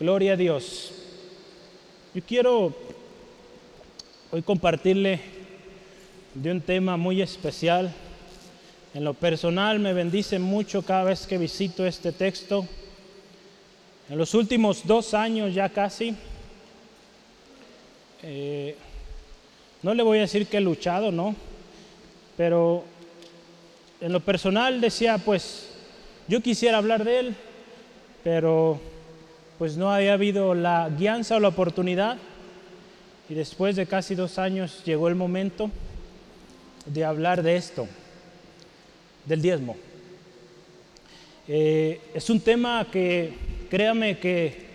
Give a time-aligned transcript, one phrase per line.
[0.00, 0.92] Gloria a Dios.
[2.14, 2.74] Yo quiero
[4.30, 5.20] hoy compartirle
[6.32, 7.92] de un tema muy especial.
[8.94, 12.66] En lo personal me bendice mucho cada vez que visito este texto.
[14.08, 16.14] En los últimos dos años ya casi,
[18.22, 18.76] eh,
[19.82, 21.36] no le voy a decir que he luchado, ¿no?
[22.38, 22.84] Pero
[24.00, 25.68] en lo personal decía, pues
[26.26, 27.36] yo quisiera hablar de él,
[28.24, 28.80] pero
[29.60, 32.16] pues no había habido la guianza o la oportunidad.
[33.28, 35.70] Y después de casi dos años llegó el momento
[36.86, 37.86] de hablar de esto,
[39.26, 39.76] del diezmo.
[41.46, 43.34] Eh, es un tema que,
[43.68, 44.66] créame que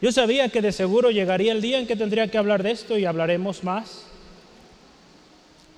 [0.00, 2.96] yo sabía que de seguro llegaría el día en que tendría que hablar de esto
[2.96, 4.06] y hablaremos más.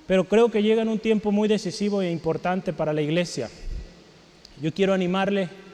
[0.05, 3.49] Pero creo que llega en un tiempo muy decisivo e importante para la iglesia.
[4.61, 5.64] Yo quiero animarle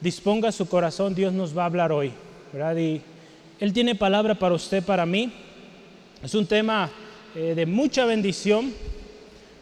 [0.00, 2.12] disponga su corazón, Dios nos va a hablar hoy,
[2.52, 2.76] ¿verdad?
[2.76, 3.02] Y
[3.60, 5.32] Él tiene palabra para usted, para mí.
[6.22, 6.90] Es un tema
[7.34, 8.72] eh, de mucha bendición,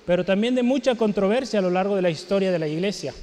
[0.06, 3.14] pero también de mucha controversia a lo largo de la historia de la iglesia.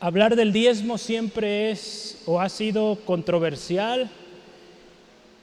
[0.00, 4.10] Hablar del diezmo siempre es o ha sido controversial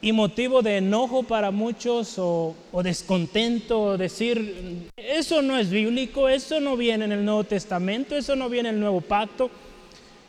[0.01, 6.29] y motivo de enojo para muchos o, o descontento, o decir, eso no es bíblico,
[6.29, 9.49] eso no viene en el Nuevo Testamento, eso no viene en el Nuevo Pacto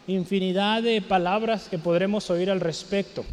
[0.06, 3.24] infinidad de palabras que podremos oír al respecto.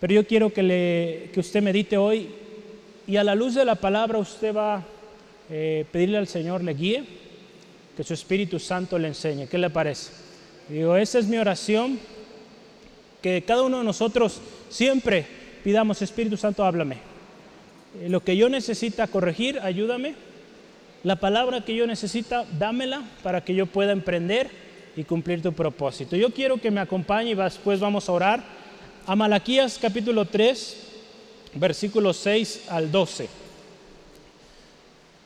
[0.00, 2.28] Pero yo quiero que, le, que usted medite hoy
[3.06, 4.84] y a la luz de la palabra usted va a
[5.50, 7.04] eh, pedirle al Señor le guíe,
[7.96, 9.46] que su Espíritu Santo le enseñe.
[9.46, 10.12] ¿Qué le parece?
[10.68, 11.98] Digo, esa es mi oración,
[13.20, 15.26] que cada uno de nosotros siempre
[15.62, 16.96] pidamos, Espíritu Santo, háblame.
[18.00, 20.14] Eh, lo que yo necesita corregir, ayúdame.
[21.04, 24.50] La palabra que yo necesita, dámela para que yo pueda emprender
[24.96, 26.16] y cumplir tu propósito.
[26.16, 28.44] Yo quiero que me acompañe y después vamos a orar
[29.06, 30.76] a Malaquías capítulo 3,
[31.54, 33.28] versículos 6 al 12.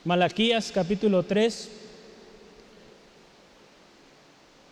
[0.05, 1.69] Malaquías capítulo 3,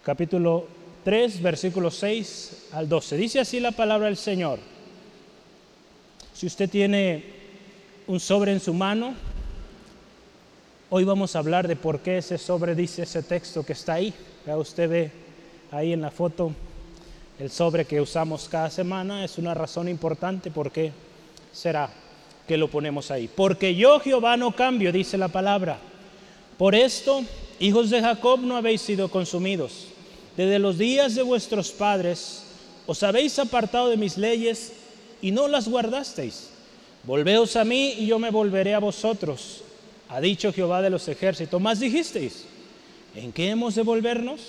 [0.04, 0.68] capítulo
[1.04, 3.18] 3, versículos 6 al 12.
[3.18, 4.60] Dice así la palabra del Señor.
[6.34, 7.24] Si usted tiene
[8.08, 9.14] un sobre en su mano,
[10.90, 14.14] hoy vamos a hablar de por qué ese sobre dice ese texto que está ahí.
[14.46, 15.12] Ya usted ve
[15.72, 16.52] ahí en la foto
[17.40, 19.26] el sobre que usamos cada semana.
[19.26, 20.92] Es una razón importante por qué
[21.52, 21.90] será
[22.48, 23.30] que lo ponemos ahí.
[23.34, 25.78] Porque yo Jehová no cambio, dice la palabra.
[26.58, 27.24] Por esto,
[27.60, 29.88] hijos de Jacob, no habéis sido consumidos.
[30.38, 32.44] Desde los días de vuestros padres
[32.88, 34.74] os habéis apartado de mis leyes
[35.22, 36.50] y no las guardasteis.
[37.04, 39.62] Volveos a mí y yo me volveré a vosotros,
[40.10, 41.62] ha dicho Jehová de los ejércitos.
[41.62, 42.46] Más dijisteis,
[43.16, 44.42] ¿En qué hemos de volvernos?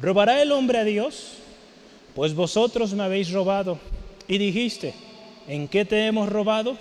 [0.00, 1.32] ¿Robará el hombre a Dios?
[2.14, 3.80] Pues vosotros me habéis robado.
[4.28, 4.94] Y dijiste,
[5.48, 6.76] ¿en qué te hemos robado?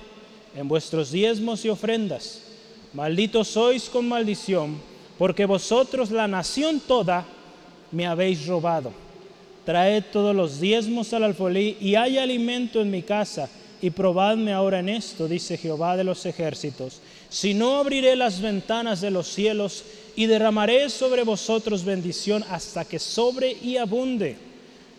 [0.55, 2.43] En vuestros diezmos y ofrendas.
[2.93, 4.79] Malditos sois con maldición,
[5.17, 7.25] porque vosotros la nación toda
[7.91, 8.91] me habéis robado.
[9.65, 13.49] Traed todos los diezmos al alfolí y hay alimento en mi casa,
[13.81, 17.01] y probadme ahora en esto, dice Jehová de los ejércitos.
[17.35, 19.83] Si no abriré las ventanas de los cielos
[20.15, 24.37] y derramaré sobre vosotros bendición hasta que sobre y abunde.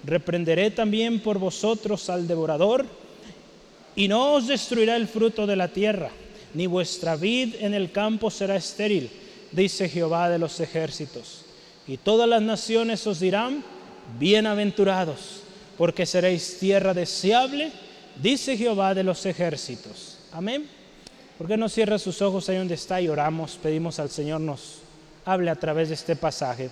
[0.04, 2.84] Reprenderé también por vosotros al devorador,
[3.94, 6.10] y no os destruirá el fruto de la tierra,
[6.52, 9.08] ni vuestra vid en el campo será estéril,
[9.50, 11.46] dice Jehová de los ejércitos.
[11.88, 13.64] Y todas las naciones os dirán,
[14.18, 15.40] bienaventurados,
[15.78, 17.72] porque seréis tierra deseable,
[18.22, 20.18] dice Jehová de los ejércitos.
[20.32, 20.75] Amén.
[21.38, 23.58] ¿Por qué no cierra sus ojos ahí donde está y oramos?
[23.62, 24.78] Pedimos al Señor nos
[25.26, 26.70] hable a través de este pasaje.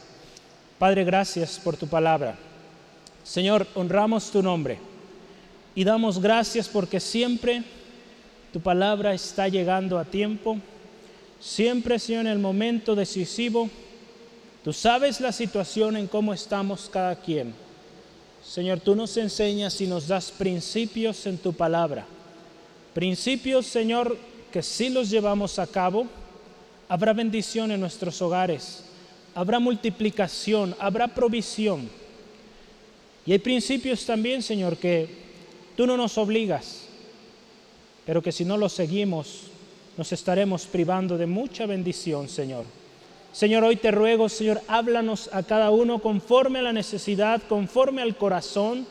[0.79, 2.39] Padre, gracias por tu palabra.
[3.23, 4.79] Señor, honramos tu nombre
[5.75, 7.63] y damos gracias porque siempre
[8.55, 10.57] tu palabra está llegando a tiempo.
[11.41, 13.69] Siempre, Señor, en el momento decisivo,
[14.63, 17.55] tú sabes la situación en cómo estamos cada quien.
[18.43, 22.07] Señor, tú nos enseñas y nos das principios en tu palabra.
[22.95, 24.17] Principios, Señor,
[24.55, 26.07] que si los llevamos a cabo,
[26.89, 28.85] habrá bendición en nuestros hogares,
[29.35, 31.91] habrá multiplicación, habrá provisión.
[33.27, 35.09] Y hay principios también, Señor, que
[35.77, 36.83] tú no nos obligas,
[38.07, 39.49] pero que si no los seguimos,
[39.97, 42.65] nos estaremos privando de mucha bendición, Señor.
[43.33, 48.17] Señor, hoy te ruego, Señor, háblanos a cada uno conforme a la necesidad, conforme al
[48.17, 48.87] corazón.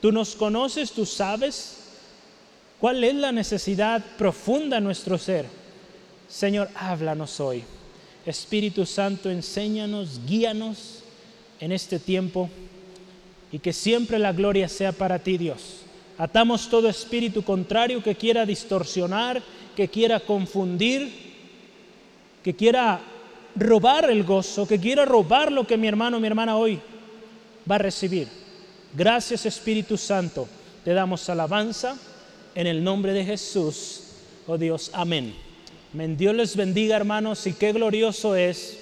[0.00, 1.77] Tú nos conoces, tú sabes
[2.80, 5.46] cuál es la necesidad profunda en nuestro ser.
[6.28, 7.64] Señor, háblanos hoy.
[8.26, 11.02] Espíritu Santo, enséñanos, guíanos
[11.60, 12.50] en este tiempo.
[13.50, 15.80] y que siempre la gloria sea para ti, Dios.
[16.18, 19.42] Atamos todo espíritu contrario que quiera distorsionar,
[19.74, 21.10] que quiera confundir,
[22.44, 23.00] que quiera
[23.56, 26.78] robar el gozo, que quiera robar lo que mi hermano, mi hermana hoy
[27.70, 28.28] va a recibir.
[28.94, 30.48] Gracias Espíritu Santo,
[30.84, 31.96] te damos alabanza
[32.54, 34.02] en el nombre de Jesús,
[34.46, 35.34] oh Dios, amén.
[35.92, 36.16] amén.
[36.16, 38.78] Dios les bendiga hermanos y qué glorioso es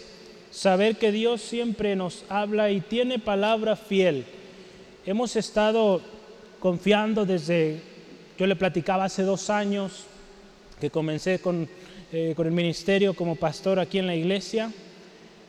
[0.50, 4.24] saber que Dios siempre nos habla y tiene palabra fiel.
[5.04, 6.00] Hemos estado
[6.60, 7.80] confiando desde,
[8.38, 10.04] yo le platicaba hace dos años
[10.80, 11.68] que comencé con,
[12.12, 14.72] eh, con el ministerio como pastor aquí en la iglesia.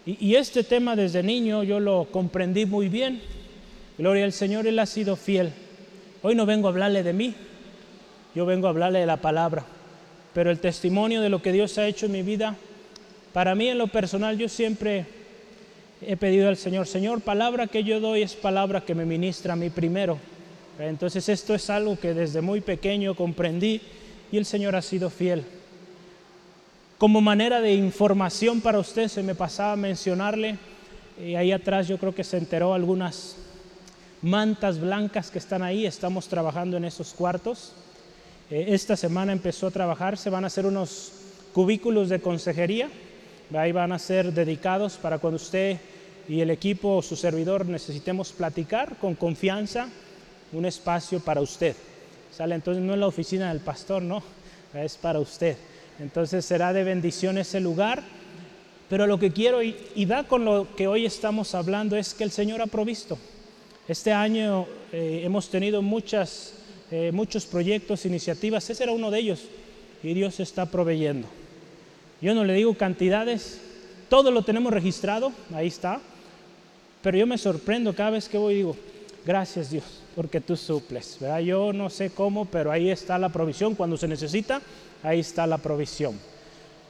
[0.06, 3.22] Y, y, este tema desde niño yo lo comprendí muy bien.
[3.98, 5.52] Gloria al Señor, Él ha sido fiel.
[6.22, 7.34] Hoy no vengo a hablarle de mí,
[8.38, 9.66] yo vengo a hablarle de la palabra.
[10.36, 12.56] Pero el testimonio de lo que Dios ha hecho en mi vida,
[13.34, 15.07] para mí en lo personal yo siempre
[16.04, 19.56] he pedido al Señor, Señor, palabra que yo doy es palabra que me ministra a
[19.56, 20.19] mí primero.
[20.78, 23.81] Entonces esto es algo que desde muy pequeño comprendí
[24.31, 25.44] y el Señor ha sido fiel.
[27.00, 30.57] Como manera de información para usted, se me pasaba a mencionarle,
[31.19, 33.36] y ahí atrás yo creo que se enteró algunas
[34.22, 37.74] mantas blancas que están ahí, estamos trabajando en esos cuartos.
[38.50, 41.12] Eh, esta semana empezó a trabajar, se van a hacer unos
[41.54, 42.90] cubículos de consejería,
[43.56, 45.78] ahí van a ser dedicados para cuando usted
[46.28, 49.88] y el equipo o su servidor necesitemos platicar con confianza,
[50.54, 51.76] un espacio para usted.
[52.32, 52.56] ¿Sale?
[52.56, 54.22] Entonces no es la oficina del pastor, no,
[54.74, 55.58] es para usted.
[56.00, 58.04] Entonces será de bendición ese lugar.
[58.90, 62.32] Pero lo que quiero y, da con lo que hoy estamos hablando es que el
[62.32, 63.18] Señor ha provisto.
[63.88, 66.54] Este año eh, hemos tenido muchas,
[66.92, 69.42] eh, muchos proyectos, iniciativas, ese era uno de ellos
[70.04, 71.28] y Dios está proveyendo.
[72.22, 73.60] Yo no le digo cantidades,
[74.10, 76.00] todo lo tenemos registrado, ahí está,
[77.01, 78.75] pero yo me sorprendo cada vez que voy y digo,
[79.25, 79.84] gracias Dios,
[80.16, 81.18] porque tú suples.
[81.19, 81.39] ¿verdad?
[81.39, 83.75] Yo no sé cómo, pero ahí está la provisión.
[83.75, 84.62] Cuando se necesita,
[85.04, 86.19] ahí está la provisión.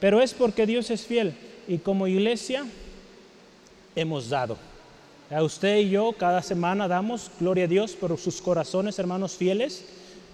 [0.00, 1.34] Pero es porque Dios es fiel
[1.66, 2.64] y como iglesia
[3.94, 4.56] hemos dado.
[5.30, 9.84] A usted y yo cada semana damos gloria a Dios por sus corazones, hermanos fieles.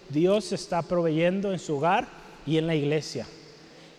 [0.09, 2.07] Dios está proveyendo en su hogar
[2.47, 3.27] y en la iglesia.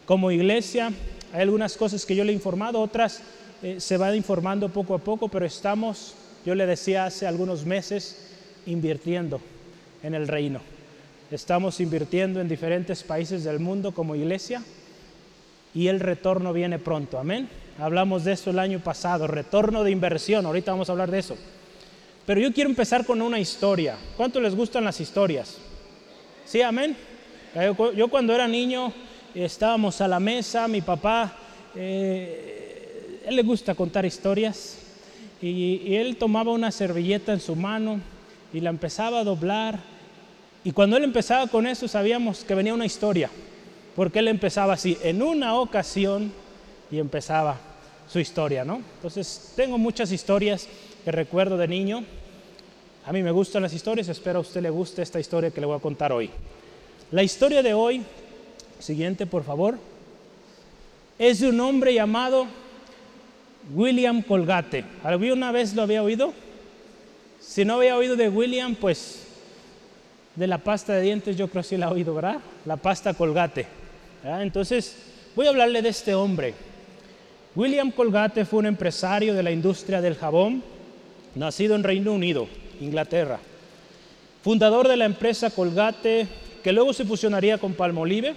[0.05, 0.93] Como iglesia
[1.33, 3.21] hay algunas cosas que yo le he informado, otras
[3.61, 6.13] eh, se van informando poco a poco, pero estamos,
[6.45, 8.29] yo le decía hace algunos meses,
[8.65, 9.41] invirtiendo
[10.01, 10.61] en el reino.
[11.29, 14.63] Estamos invirtiendo en diferentes países del mundo como iglesia
[15.73, 17.19] y el retorno viene pronto.
[17.19, 17.49] Amén.
[17.77, 20.45] Hablamos de eso el año pasado, retorno de inversión.
[20.45, 21.35] Ahorita vamos a hablar de eso.
[22.25, 23.97] Pero yo quiero empezar con una historia.
[24.15, 25.57] ¿Cuánto les gustan las historias?
[26.45, 26.95] Sí, amén.
[27.95, 28.93] Yo cuando era niño
[29.33, 31.33] estábamos a la mesa, mi papá,
[31.75, 34.77] eh, él le gusta contar historias
[35.41, 37.99] y, y él tomaba una servilleta en su mano
[38.53, 39.79] y la empezaba a doblar.
[40.63, 43.29] Y cuando él empezaba con eso sabíamos que venía una historia,
[43.95, 46.31] porque él empezaba así, en una ocasión,
[46.91, 47.57] y empezaba
[48.07, 48.81] su historia, ¿no?
[48.95, 50.67] Entonces, tengo muchas historias
[51.03, 52.03] que recuerdo de niño.
[53.05, 55.67] A mí me gustan las historias, espero a usted le guste esta historia que le
[55.67, 56.29] voy a contar hoy.
[57.11, 58.03] La historia de hoy,
[58.79, 59.77] siguiente por favor,
[61.17, 62.47] es de un hombre llamado
[63.73, 64.85] William Colgate.
[65.03, 66.33] ¿Alguna vez lo había oído?
[67.39, 69.23] Si no había oído de William, pues
[70.35, 72.39] de la pasta de dientes yo creo que sí la ha oído, ¿verdad?
[72.65, 73.67] La pasta Colgate.
[74.23, 74.97] Entonces,
[75.35, 76.53] voy a hablarle de este hombre.
[77.55, 80.61] William Colgate fue un empresario de la industria del jabón,
[81.35, 82.49] nacido en Reino Unido,
[82.81, 83.39] Inglaterra.
[84.43, 86.27] Fundador de la empresa Colgate,
[86.61, 88.35] que luego se fusionaría con Palmolive.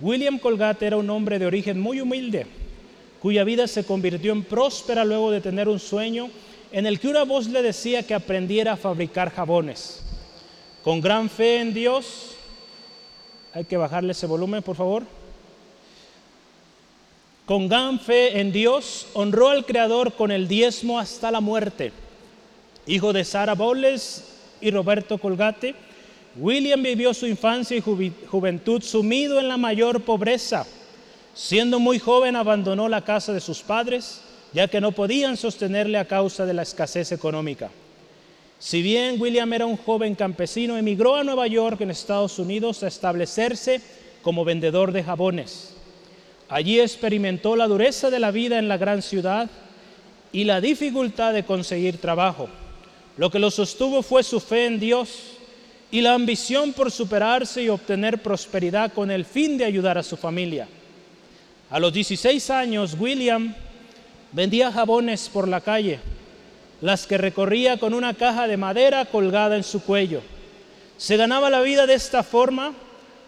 [0.00, 2.46] William Colgate era un hombre de origen muy humilde,
[3.20, 6.30] cuya vida se convirtió en próspera luego de tener un sueño
[6.72, 10.02] en el que una voz le decía que aprendiera a fabricar jabones.
[10.82, 12.34] Con gran fe en Dios,
[13.52, 15.02] hay que bajarle ese volumen, por favor
[17.46, 21.92] con gran fe en Dios, honró al Creador con el diezmo hasta la muerte.
[22.88, 24.24] Hijo de Sara Bowles
[24.60, 25.76] y Roberto Colgate,
[26.36, 30.66] William vivió su infancia y juventud sumido en la mayor pobreza.
[31.34, 34.22] Siendo muy joven abandonó la casa de sus padres,
[34.52, 37.70] ya que no podían sostenerle a causa de la escasez económica.
[38.58, 42.88] Si bien William era un joven campesino, emigró a Nueva York, en Estados Unidos, a
[42.88, 43.80] establecerse
[44.22, 45.75] como vendedor de jabones.
[46.48, 49.50] Allí experimentó la dureza de la vida en la gran ciudad
[50.32, 52.48] y la dificultad de conseguir trabajo.
[53.16, 55.38] Lo que lo sostuvo fue su fe en Dios
[55.90, 60.16] y la ambición por superarse y obtener prosperidad con el fin de ayudar a su
[60.16, 60.68] familia.
[61.70, 63.54] A los 16 años, William
[64.32, 66.00] vendía jabones por la calle
[66.80, 70.20] las que recorría con una caja de madera colgada en su cuello.
[70.98, 72.72] Se ganaba la vida de esta forma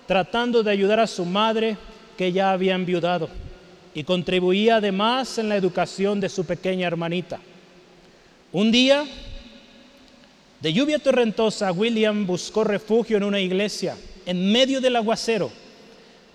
[0.07, 1.77] tratando de ayudar a su madre
[2.19, 3.31] que ya había enviudado
[3.95, 7.39] y contribuía además en la educación de su pequeña hermanita.
[8.53, 9.05] Un día,
[10.61, 13.97] de lluvia torrentosa, William buscó refugio en una iglesia
[14.27, 15.51] en medio del aguacero.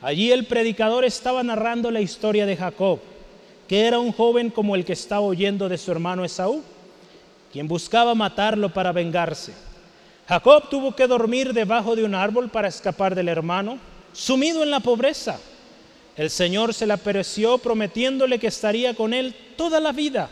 [0.01, 2.99] Allí el predicador estaba narrando la historia de Jacob,
[3.67, 6.63] que era un joven como el que estaba oyendo de su hermano Esaú,
[7.51, 9.53] quien buscaba matarlo para vengarse.
[10.29, 13.77] Jacob tuvo que dormir debajo de un árbol para escapar del hermano,
[14.13, 15.39] sumido en la pobreza.
[16.15, 20.29] El Señor se le apareció prometiéndole que estaría con él toda la vida.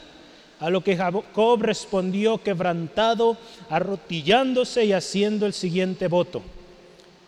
[0.60, 3.38] A lo que Jacob respondió quebrantado,
[3.70, 6.44] arrotillándose y haciendo el siguiente voto.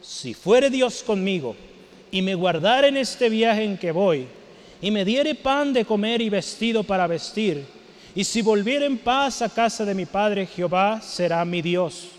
[0.02, 1.56] Si fuere Dios conmigo
[2.12, 4.28] y me guardare en este viaje en que voy,
[4.82, 7.66] y me diere pan de comer y vestido para vestir,
[8.14, 12.10] y si volviere en paz a casa de mi Padre Jehová, será mi Dios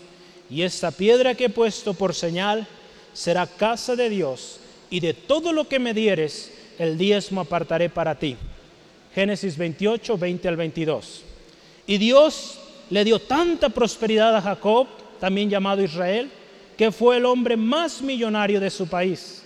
[0.49, 2.67] y esta piedra que he puesto por señal
[3.13, 4.59] será casa de Dios,
[4.95, 8.37] y de todo lo que me dieres, el diezmo apartaré para ti.
[9.13, 11.21] Génesis 28, 20 al 22.
[11.85, 12.57] Y Dios
[12.89, 14.87] le dio tanta prosperidad a Jacob,
[15.19, 16.31] también llamado Israel,
[16.77, 19.43] que fue el hombre más millonario de su país.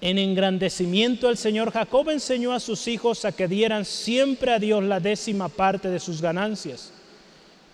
[0.00, 4.84] En engrandecimiento el Señor Jacob enseñó a sus hijos a que dieran siempre a Dios
[4.84, 6.92] la décima parte de sus ganancias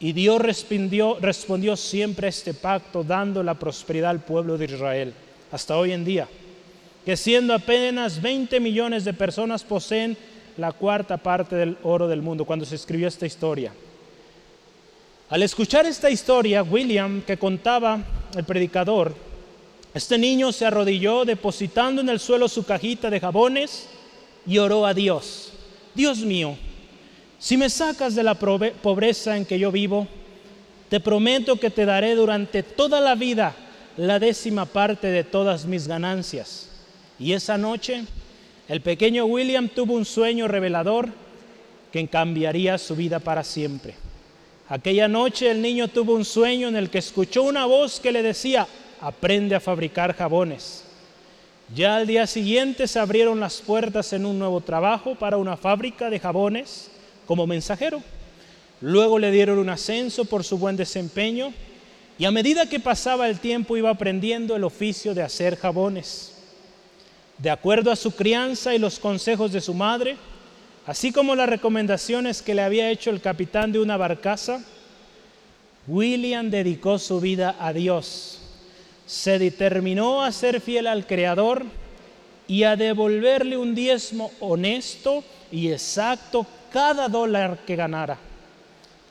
[0.01, 5.13] y Dios respondió, respondió siempre a este pacto dando la prosperidad al pueblo de Israel,
[5.53, 6.27] hasta hoy en día,
[7.09, 10.15] que siendo apenas 20 millones de personas poseen
[10.59, 13.73] la cuarta parte del oro del mundo cuando se escribió esta historia.
[15.31, 17.99] Al escuchar esta historia, William, que contaba
[18.37, 19.15] el predicador,
[19.95, 23.89] este niño se arrodilló depositando en el suelo su cajita de jabones
[24.47, 25.55] y oró a Dios.
[25.95, 26.59] Dios mío,
[27.39, 30.07] si me sacas de la pobreza en que yo vivo,
[30.91, 33.57] te prometo que te daré durante toda la vida
[33.97, 36.68] la décima parte de todas mis ganancias.
[37.19, 38.05] Y esa noche,
[38.69, 41.09] el pequeño William tuvo un sueño revelador
[41.93, 43.95] que cambiaría su vida para siempre.
[44.69, 48.23] Aquella noche el niño tuvo un sueño en el que escuchó una voz que le
[48.23, 48.67] decía,
[49.01, 50.85] aprende a fabricar jabones.
[51.75, 56.11] Ya al día siguiente se abrieron las puertas en un nuevo trabajo para una fábrica
[56.11, 56.91] de jabones
[57.27, 58.03] como mensajero.
[58.81, 61.53] Luego le dieron un ascenso por su buen desempeño
[62.19, 66.38] y a medida que pasaba el tiempo iba aprendiendo el oficio de hacer jabones.
[67.39, 70.17] De acuerdo a su crianza y los consejos de su madre,
[70.87, 74.61] así como las recomendaciones que le había hecho el capitán de una barcaza,
[75.87, 78.41] William dedicó su vida a Dios.
[79.07, 81.65] Se determinó a ser fiel al Creador
[82.49, 88.19] y a devolverle un diezmo honesto y exacto cada dólar que ganara.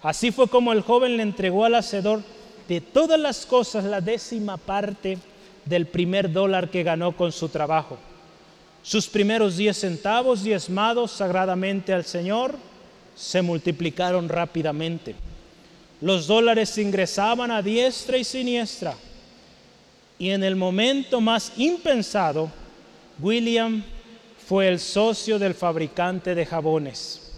[0.03, 2.21] Así fue como el joven le entregó al hacedor
[2.67, 5.17] de todas las cosas la décima parte
[5.65, 7.97] del primer dólar que ganó con su trabajo.
[8.87, 12.55] Sus primeros diez centavos diezmados sagradamente al Señor
[13.17, 15.13] se multiplicaron rápidamente.
[15.99, 18.95] Los dólares ingresaban a diestra y siniestra.
[20.17, 22.49] Y en el momento más impensado,
[23.19, 23.83] William
[24.47, 27.33] fue el socio del fabricante de jabones.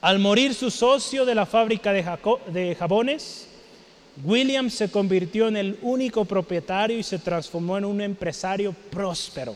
[0.00, 3.48] Al morir su socio de la fábrica de, jabones,
[4.24, 9.54] William se convirtió en el único propietario y se transformó en un empresario próspero.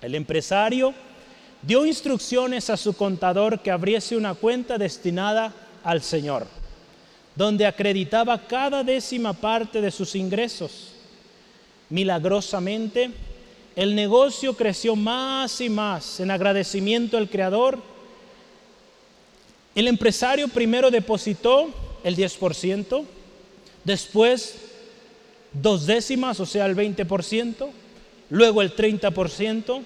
[0.00, 0.94] El empresario
[1.62, 5.52] dio instrucciones a su contador que abriese una cuenta destinada
[5.84, 6.46] al Señor,
[7.36, 10.92] donde acreditaba cada décima parte de sus ingresos.
[11.88, 13.10] Milagrosamente,
[13.76, 17.90] el negocio creció más y más en agradecimiento al Creador
[19.74, 21.70] el empresario primero depositó
[22.02, 23.04] el 10%,
[23.84, 24.56] después
[25.52, 27.68] dos décimas, o sea, el 20%,
[28.30, 29.82] luego el 30%,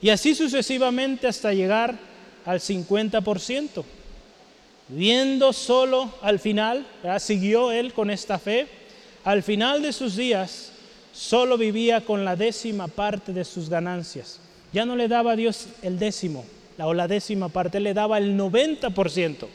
[0.00, 1.98] y así sucesivamente hasta llegar
[2.44, 3.84] al 50%.
[4.88, 6.86] Viendo solo al final,
[7.18, 8.66] siguió él con esta fe,
[9.24, 10.72] al final de sus días
[11.12, 14.40] solo vivía con la décima parte de sus ganancias.
[14.72, 16.44] Ya no le daba a Dios el décimo,
[16.78, 19.46] o la décima parte, le daba el 90%.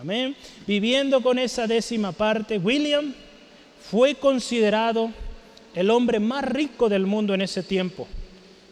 [0.00, 0.36] Amén.
[0.66, 3.14] Viviendo con esa décima parte, William
[3.90, 5.10] fue considerado
[5.76, 8.08] el hombre más rico del mundo en ese tiempo,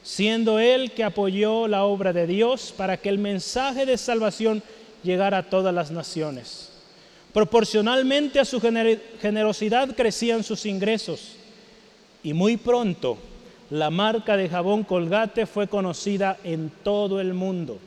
[0.03, 4.63] siendo él que apoyó la obra de Dios para que el mensaje de salvación
[5.03, 6.71] llegara a todas las naciones.
[7.35, 8.59] Proporcionalmente a su
[9.21, 11.37] generosidad crecían sus ingresos
[12.23, 13.19] y muy pronto
[13.71, 17.79] la marca de jabón Colgate fue conocida en todo el mundo.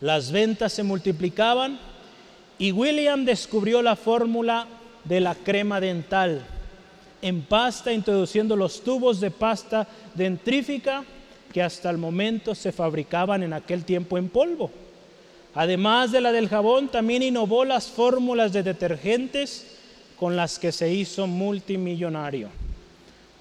[0.00, 1.78] Las ventas se multiplicaban
[2.58, 4.66] Y William descubrió la fórmula
[5.04, 6.42] de la crema dental
[7.22, 11.04] en pasta, introduciendo los tubos de pasta dentrífica
[11.52, 14.70] que hasta el momento se fabricaban en aquel tiempo en polvo.
[15.54, 19.66] Además de la del jabón, también innovó las fórmulas de detergentes
[20.18, 22.48] con las que se hizo multimillonario.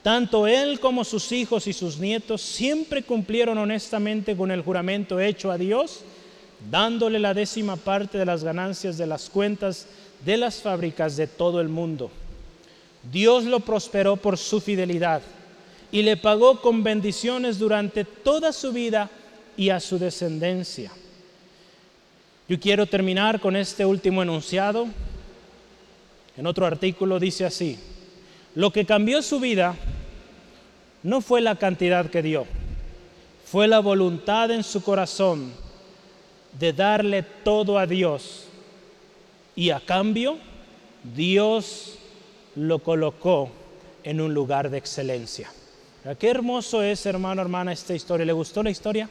[0.03, 5.51] Tanto él como sus hijos y sus nietos siempre cumplieron honestamente con el juramento hecho
[5.51, 6.01] a Dios,
[6.69, 9.87] dándole la décima parte de las ganancias de las cuentas
[10.25, 12.11] de las fábricas de todo el mundo.
[13.09, 15.21] Dios lo prosperó por su fidelidad
[15.91, 19.09] y le pagó con bendiciones durante toda su vida
[19.57, 20.91] y a su descendencia.
[22.47, 24.87] Yo quiero terminar con este último enunciado.
[26.37, 27.77] En otro artículo dice así,
[28.55, 29.75] lo que cambió su vida
[31.03, 32.45] no fue la cantidad que dio,
[33.45, 35.51] fue la voluntad en su corazón
[36.59, 38.45] de darle todo a Dios.
[39.55, 40.37] Y a cambio,
[41.15, 41.97] Dios
[42.55, 43.49] lo colocó
[44.03, 45.49] en un lugar de excelencia.
[46.17, 48.25] Qué hermoso es, hermano, hermana, esta historia.
[48.25, 49.07] ¿Le gustó la historia?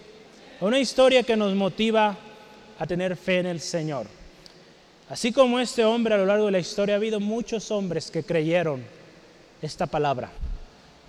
[0.61, 2.17] Una historia que nos motiva
[2.79, 4.07] a tener fe en el Señor.
[5.09, 8.23] Así como este hombre a lo largo de la historia ha habido muchos hombres que
[8.23, 8.83] creyeron
[9.63, 10.31] esta palabra,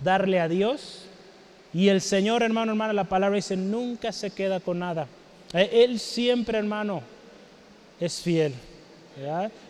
[0.02, 1.06] darle a Dios.
[1.74, 5.06] Y el Señor, hermano, hermana, la palabra dice, nunca se queda con nada.
[5.52, 7.02] Eh, Él siempre, hermano,
[7.98, 8.54] es fiel.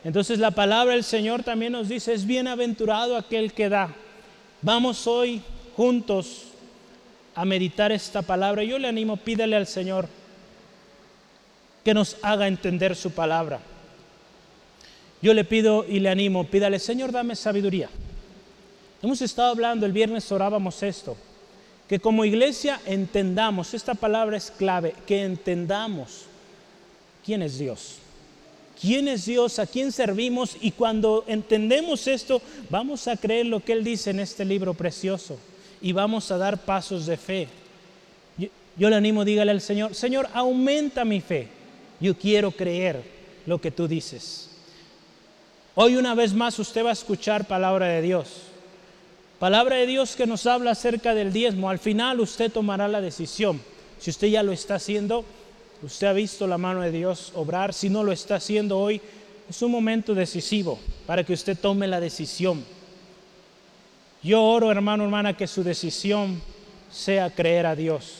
[0.04, 3.92] Entonces la palabra del Señor también nos dice, es bienaventurado aquel que da.
[4.60, 5.42] Vamos hoy
[5.76, 6.44] juntos
[7.34, 8.62] a meditar esta palabra.
[8.62, 10.08] Yo le animo, pídale al Señor
[11.84, 13.60] que nos haga entender su palabra.
[15.20, 17.88] Yo le pido y le animo, pídale, Señor, dame sabiduría.
[19.02, 21.16] Hemos estado hablando, el viernes orábamos esto,
[21.88, 26.26] que como iglesia entendamos, esta palabra es clave, que entendamos
[27.24, 28.01] quién es Dios.
[28.80, 29.58] ¿Quién es Dios?
[29.58, 30.56] ¿A quién servimos?
[30.60, 35.38] Y cuando entendemos esto, vamos a creer lo que Él dice en este libro precioso
[35.80, 37.48] y vamos a dar pasos de fe.
[38.36, 41.62] Yo, yo le animo, dígale al Señor, Señor, aumenta mi fe
[42.02, 43.00] yo quiero creer
[43.46, 44.50] lo que tú dices.
[45.76, 48.28] Hoy una vez más usted va a escuchar palabra de Dios.
[49.38, 51.70] Palabra de Dios que nos habla acerca del diezmo.
[51.70, 53.60] Al final usted tomará la decisión.
[54.00, 55.24] Si usted ya lo está haciendo,
[55.82, 57.74] usted ha visto la mano de Dios obrar.
[57.74, 59.00] Si no lo está haciendo hoy,
[59.48, 62.64] es un momento decisivo para que usted tome la decisión.
[64.22, 66.40] Yo oro, hermano, hermana, que su decisión
[66.90, 68.14] sea creer a Dios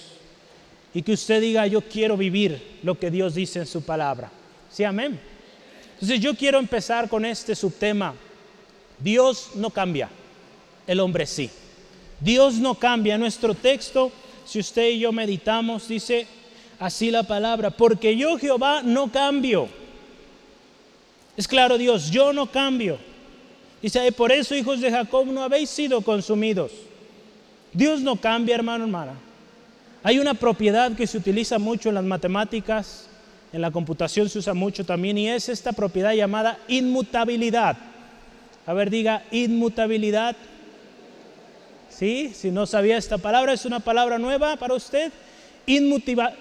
[0.95, 4.31] y que usted diga, yo quiero vivir lo que Dios dice en su palabra.
[4.71, 5.19] Sí, amén.
[5.95, 8.15] Entonces yo quiero empezar con este subtema.
[8.99, 10.09] Dios no cambia,
[10.87, 11.51] el hombre sí.
[12.21, 13.17] Dios no cambia.
[13.17, 14.11] Nuestro texto,
[14.45, 16.27] si usted y yo meditamos, dice
[16.83, 19.69] así la palabra, porque yo Jehová no cambio.
[21.37, 22.99] Es claro Dios, yo no cambio.
[23.81, 26.73] Dice, por eso hijos de Jacob no habéis sido consumidos.
[27.73, 29.13] Dios no cambia, hermano, hermana.
[30.03, 33.07] Hay una propiedad que se utiliza mucho en las matemáticas,
[33.53, 37.77] en la computación se usa mucho también, y es esta propiedad llamada inmutabilidad.
[38.67, 40.35] A ver, diga inmutabilidad.
[41.91, 42.33] ¿Sí?
[42.35, 45.13] Si no sabía esta palabra, es una palabra nueva para usted.
[45.67, 46.35] Inmutabilidad.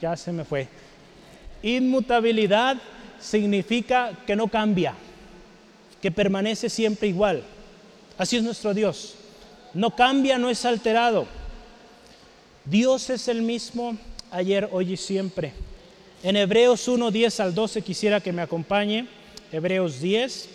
[0.00, 0.68] Ya se me fue.
[1.62, 2.76] Inmutabilidad
[3.20, 4.94] significa que no cambia,
[6.02, 7.42] que permanece siempre igual.
[8.18, 9.14] Así es nuestro Dios.
[9.72, 11.26] No cambia, no es alterado.
[12.64, 13.96] Dios es el mismo
[14.30, 15.52] ayer, hoy y siempre.
[16.22, 19.06] En Hebreos 1, 10 al 12 quisiera que me acompañe.
[19.52, 20.48] Hebreos 10,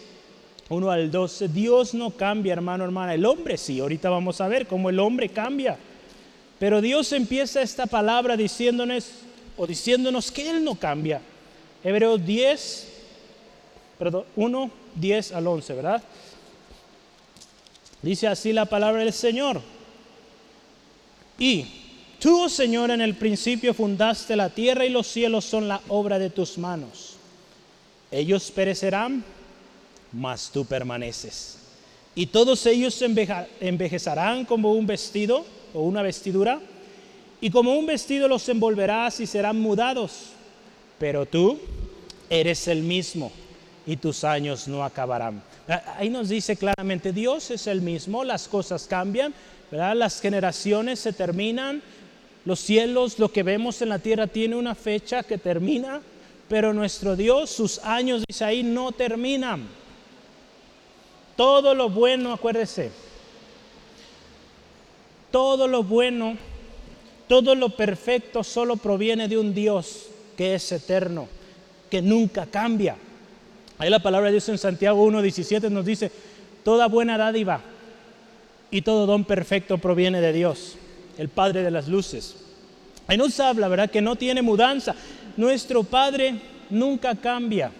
[0.69, 1.47] 1 al 12.
[1.49, 3.13] Dios no cambia, hermano, hermana.
[3.13, 3.79] El hombre sí.
[3.79, 5.77] Ahorita vamos a ver cómo el hombre cambia.
[6.59, 9.09] Pero Dios empieza esta palabra diciéndonos
[9.59, 11.21] o diciéndonos que Él no cambia.
[11.83, 12.87] Hebreos 10,
[13.99, 16.03] perdón, 1, 10 al 11, ¿verdad?
[18.01, 19.61] Dice así la palabra del Señor.
[21.37, 21.79] Y
[22.19, 26.19] Tú, oh Señor, en el principio fundaste la tierra y los cielos son la obra
[26.19, 27.15] de tus manos.
[28.11, 29.23] Ellos perecerán,
[30.11, 31.59] mas tú permaneces.
[32.15, 33.01] Y todos ellos
[33.61, 36.59] envejecerán como un vestido o una vestidura,
[37.41, 40.31] y como un vestido los envolverás y serán mudados.
[40.97, 41.59] Pero tú
[42.29, 43.31] eres el mismo
[43.85, 45.41] y tus años no acabarán.
[45.97, 49.33] Ahí nos dice claramente, Dios es el mismo, las cosas cambian,
[49.71, 51.81] las generaciones se terminan,
[52.45, 56.01] los cielos, lo que vemos en la tierra tiene una fecha que termina,
[56.47, 59.67] pero nuestro Dios, sus años, dice ahí, no terminan.
[61.35, 62.91] Todo lo bueno, acuérdese,
[65.31, 66.35] todo lo bueno,
[67.29, 71.27] todo lo perfecto solo proviene de un Dios que es eterno,
[71.87, 72.95] que nunca cambia.
[73.77, 76.11] Ahí la palabra de Dios en Santiago 1.17 nos dice,
[76.63, 77.61] toda buena dádiva
[78.71, 80.75] y todo don perfecto proviene de Dios,
[81.19, 82.35] el Padre de las luces.
[83.05, 83.91] Ahí nos habla, ¿verdad?
[83.91, 84.95] Que no tiene mudanza.
[85.37, 86.33] Nuestro Padre
[86.71, 87.71] nunca cambia.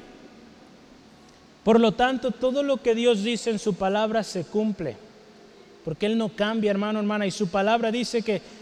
[1.64, 4.96] Por lo tanto, todo lo que Dios dice en su palabra se cumple.
[5.84, 7.26] Porque Él no cambia, hermano, hermana.
[7.26, 8.59] Y su palabra dice que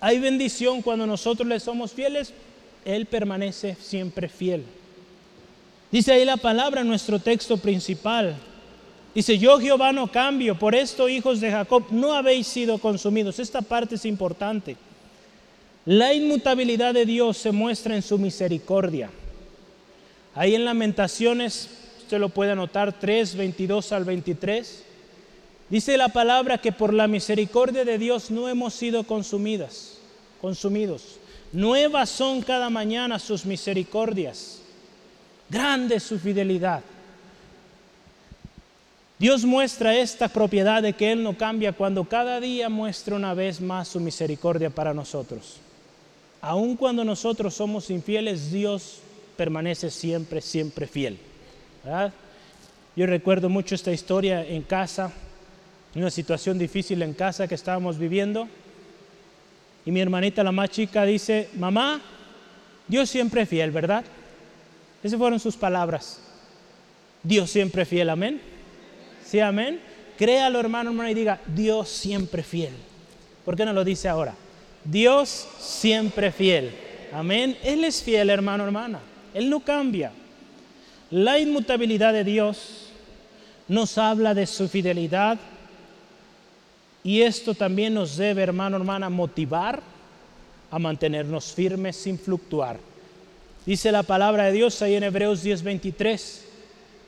[0.00, 2.32] hay bendición cuando nosotros le somos fieles.
[2.84, 4.64] Él permanece siempre fiel.
[5.92, 8.36] Dice ahí la palabra en nuestro texto principal.
[9.14, 13.38] Dice, yo Jehová no cambio, por esto hijos de Jacob no habéis sido consumidos.
[13.38, 14.76] Esta parte es importante.
[15.84, 19.10] La inmutabilidad de Dios se muestra en su misericordia.
[20.34, 24.84] Ahí en Lamentaciones, usted lo puede anotar, 3, 22 al 23.
[25.70, 29.98] Dice la palabra que por la misericordia de Dios no hemos sido consumidas,
[30.40, 31.16] consumidos.
[31.52, 34.60] Nuevas son cada mañana sus misericordias.
[35.48, 36.82] Grande su fidelidad.
[39.18, 43.60] Dios muestra esta propiedad de que Él no cambia cuando cada día muestra una vez
[43.60, 45.58] más su misericordia para nosotros.
[46.40, 49.00] Aun cuando nosotros somos infieles, Dios
[49.36, 51.18] permanece siempre, siempre fiel.
[52.96, 55.12] Yo recuerdo mucho esta historia en casa,
[55.94, 58.48] una situación difícil en casa que estábamos viviendo.
[59.84, 62.00] Y mi hermanita, la más chica, dice, mamá,
[62.86, 64.04] Dios siempre es fiel, ¿verdad?
[65.02, 66.20] Esas fueron sus palabras.
[67.22, 68.40] Dios siempre fiel, amén.
[69.24, 69.80] Sí, amén.
[70.18, 72.72] Créalo, hermano, hermano, y diga, Dios siempre fiel.
[73.44, 74.34] ¿Por qué no lo dice ahora?
[74.84, 76.72] Dios siempre fiel.
[77.12, 77.56] Amén.
[77.62, 79.00] Él es fiel, hermano, hermana.
[79.34, 80.12] Él no cambia.
[81.10, 82.90] La inmutabilidad de Dios
[83.66, 85.38] nos habla de su fidelidad
[87.02, 89.82] y esto también nos debe, hermano, hermana, motivar
[90.70, 92.78] a mantenernos firmes sin fluctuar.
[93.64, 96.42] Dice la palabra de Dios ahí en Hebreos 10:23,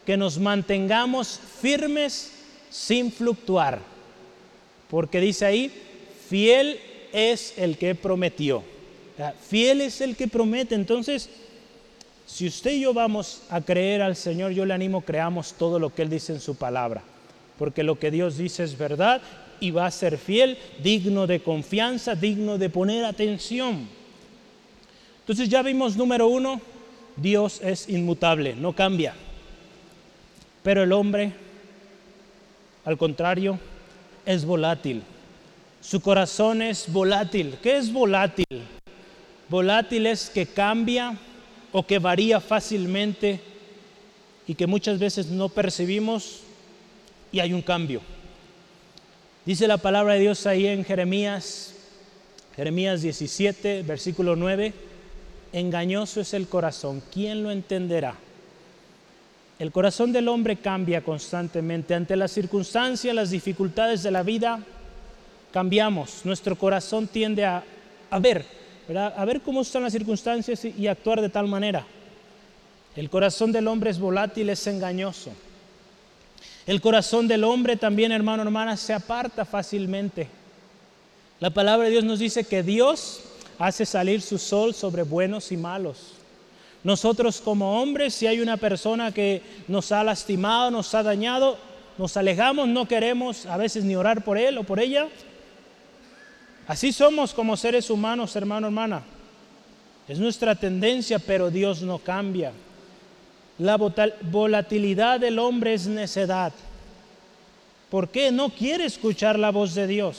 [0.07, 2.33] que nos mantengamos firmes
[2.71, 3.79] sin fluctuar.
[4.91, 5.73] Porque dice ahí,
[6.29, 6.79] fiel
[7.13, 8.63] es el que prometió.
[9.49, 10.75] Fiel es el que promete.
[10.75, 11.29] Entonces,
[12.27, 15.95] si usted y yo vamos a creer al Señor, yo le animo, creamos todo lo
[15.95, 17.03] que Él dice en su palabra.
[17.59, 19.23] Porque lo que Dios dice es verdad
[19.63, 23.87] y va a ser fiel, digno de confianza, digno de poner atención.
[25.21, 26.61] Entonces ya vimos número uno,
[27.17, 29.15] Dios es inmutable, no cambia.
[30.65, 31.33] Pero el hombre,
[32.85, 33.57] al contrario,
[34.27, 35.05] es volátil.
[35.81, 37.55] Su corazón es volátil.
[37.63, 38.65] ¿Qué es volátil?
[39.49, 41.17] Volátil es que cambia
[41.71, 43.41] o que varía fácilmente
[44.45, 46.41] y que muchas veces no percibimos
[47.31, 48.01] y hay un cambio.
[49.45, 51.75] Dice la palabra de Dios ahí en Jeremías,
[52.55, 54.73] Jeremías 17, versículo 9
[55.53, 58.15] engañoso es el corazón, ¿quién lo entenderá?
[59.59, 61.95] El corazón del hombre cambia constantemente.
[61.95, 64.61] Ante las circunstancias, las dificultades de la vida,
[65.53, 66.25] cambiamos.
[66.25, 67.65] Nuestro corazón tiende a,
[68.21, 68.45] ver,
[68.95, 71.85] a ver cómo están las circunstancias y, y actuar de tal manera.
[72.95, 75.33] El corazón del hombre es volátil, es engañoso.
[76.67, 80.29] El corazón del hombre también, hermano, hermana, se aparta fácilmente.
[81.41, 83.21] La palabra de Dios nos dice que Dios
[83.59, 86.15] hace salir su sol sobre buenos y malos.
[86.85, 91.59] Nosotros como hombres, si hay una persona que nos ha lastimado, nos ha dañado,
[91.99, 95.09] nos alejamos, no queremos a veces ni orar por él o por ella.
[96.67, 99.03] Así somos como seres humanos, hermano, hermana.
[100.09, 102.53] Es nuestra tendencia, pero Dios no cambia.
[103.63, 106.53] La volatilidad del hombre es necedad.
[107.91, 108.33] ¿Por qué?
[108.33, 110.17] No quiere escuchar la voz de Dios.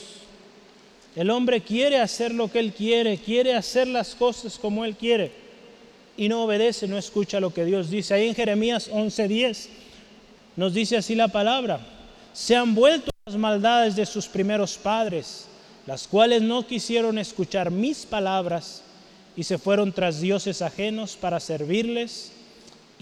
[1.14, 5.30] El hombre quiere hacer lo que él quiere, quiere hacer las cosas como él quiere
[6.16, 8.14] y no obedece, no escucha lo que Dios dice.
[8.14, 9.68] Ahí en Jeremías 11:10
[10.56, 11.80] nos dice así la palabra,
[12.32, 15.48] se han vuelto las maldades de sus primeros padres,
[15.86, 18.80] las cuales no quisieron escuchar mis palabras
[19.36, 22.32] y se fueron tras dioses ajenos para servirles.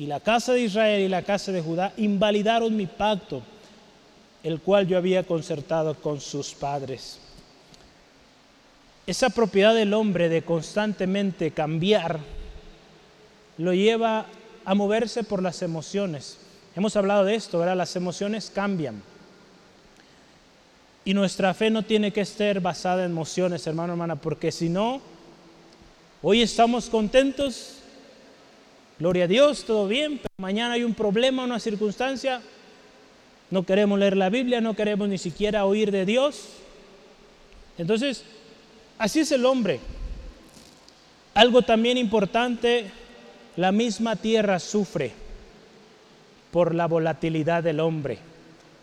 [0.03, 3.41] Y la casa de Israel y la casa de Judá invalidaron mi pacto,
[4.43, 7.21] el cual yo había concertado con sus padres.
[9.07, 12.19] Esa propiedad del hombre de constantemente cambiar
[13.59, 14.27] lo lleva
[14.65, 16.37] a moverse por las emociones.
[16.75, 17.77] Hemos hablado de esto, ¿verdad?
[17.77, 19.05] Las emociones cambian.
[21.05, 25.01] Y nuestra fe no tiene que estar basada en emociones, hermano, hermana, porque si no,
[26.23, 27.82] hoy estamos contentos,
[29.03, 32.41] gloria a Dios, todo bien, pero mañana hay un problema, una circunstancia,
[33.51, 36.49] no queremos leer la Biblia, no queremos ni siquiera oír de Dios.
[37.79, 38.25] Entonces,
[39.03, 39.81] Así es el hombre.
[41.35, 42.88] Algo también importante,
[43.57, 45.12] la misma tierra sufre.
[46.53, 48.19] por la volatilidad del hombre.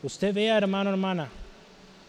[0.03, 1.29] Usted vea, hermano, hermana,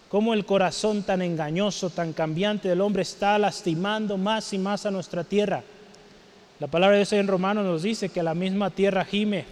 [0.09, 4.91] cómo el corazón tan engañoso, tan cambiante del hombre está lastimando más y más a
[4.91, 5.63] nuestra tierra.
[6.61, 9.47] La palabra de Dios en Romanos nos dice que la misma tierra gime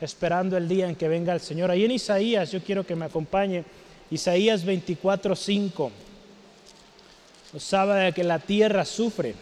[0.00, 1.70] esperando el día en que venga el Señor.
[1.70, 3.64] Ahí en Isaías, yo quiero que me acompañe,
[4.08, 5.90] Isaías 24, 5.
[7.52, 9.34] Nos sabe de que la tierra sufre.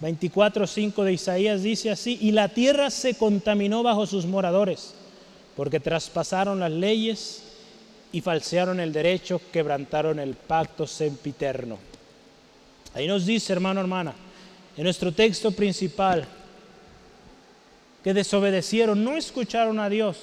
[0.00, 4.94] 24.5 de Isaías dice así, y la tierra se contaminó bajo sus moradores,
[5.56, 7.42] porque traspasaron las leyes
[8.10, 11.78] y falsearon el derecho, quebrantaron el pacto sempiterno.
[12.94, 14.14] Ahí nos dice, hermano, hermana,
[14.78, 16.24] en nuestro texto principal,
[18.04, 20.18] que desobedecieron, no escucharon a Dios,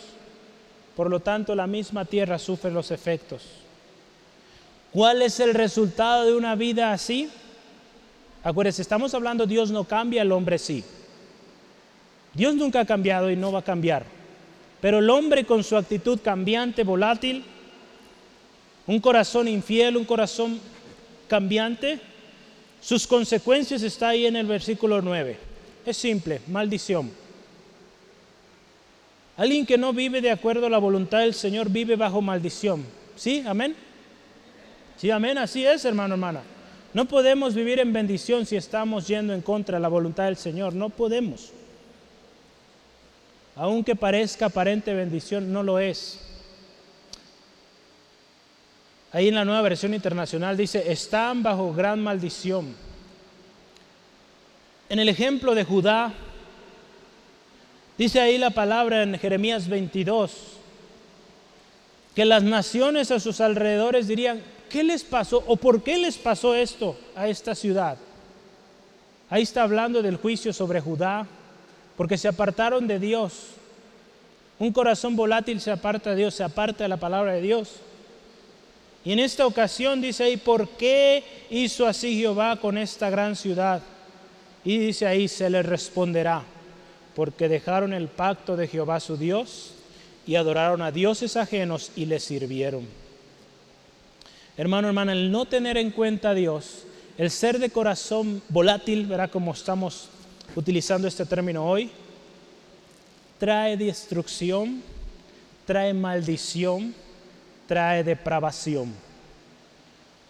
[0.95, 3.43] por lo tanto la misma tierra sufre los efectos.
[4.93, 7.29] ¿Cuál es el resultado de una vida así?
[8.45, 10.85] Acuérdense, estamos hablando Dios no cambia, el hombre sí.
[12.33, 14.05] Dios nunca ha cambiado y no va a cambiar.
[14.79, 17.43] Pero el hombre con su actitud cambiante, volátil,
[18.87, 20.61] un corazón infiel, un corazón
[21.27, 21.99] cambiante,
[22.85, 25.35] sus consecuencias está ahí en el versículo 9.
[25.87, 27.09] Es simple, maldición.
[29.35, 32.85] Alguien que no vive de acuerdo a la voluntad del Señor vive bajo maldición.
[33.15, 33.43] ¿Sí?
[33.47, 33.75] Amén.
[34.97, 35.39] Sí, amén.
[35.39, 36.43] Así es, hermano, hermana.
[36.93, 40.75] No podemos vivir en bendición si estamos yendo en contra de la voluntad del Señor.
[40.75, 41.51] No podemos.
[43.55, 46.19] Aunque parezca aparente bendición, no lo es.
[49.15, 52.75] Ahí en la nueva versión internacional dice, están bajo gran maldición.
[54.89, 56.11] En el ejemplo de Judá,
[57.97, 60.33] dice ahí la palabra en Jeremías 22,
[62.13, 66.53] que las naciones a sus alrededores dirían, ¿qué les pasó o por qué les pasó
[66.53, 67.97] esto a esta ciudad?
[69.29, 71.25] Ahí está hablando del juicio sobre Judá,
[71.95, 73.51] porque se apartaron de Dios.
[74.59, 77.79] Un corazón volátil se aparta de Dios, se aparta de la palabra de Dios.
[79.05, 83.83] Y en esta ocasión dice ahí, ¿por qué hizo así Jehová con esta gran ciudad?
[84.63, 86.43] Y dice ahí, se le responderá,
[87.15, 89.75] porque dejaron el pacto de Jehová su Dios
[90.25, 92.87] y adoraron a dioses ajenos y le sirvieron.
[94.57, 96.87] Hermano, hermana, el no tener en cuenta a Dios,
[97.19, 100.09] el ser de corazón volátil, verá como estamos
[100.55, 101.91] utilizando este término hoy,
[103.37, 104.81] trae destrucción,
[105.65, 106.95] trae maldición,
[107.67, 108.93] trae depravación.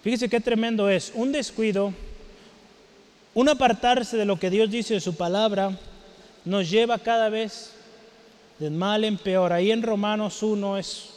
[0.04, 1.12] Fíjese qué tremendo es.
[1.16, 1.94] Un descuido,
[3.34, 5.78] un apartarse de lo que Dios dice de su palabra,
[6.44, 7.72] nos lleva cada vez
[8.60, 9.52] de mal en peor.
[9.52, 11.10] Ahí en Romanos 1 es,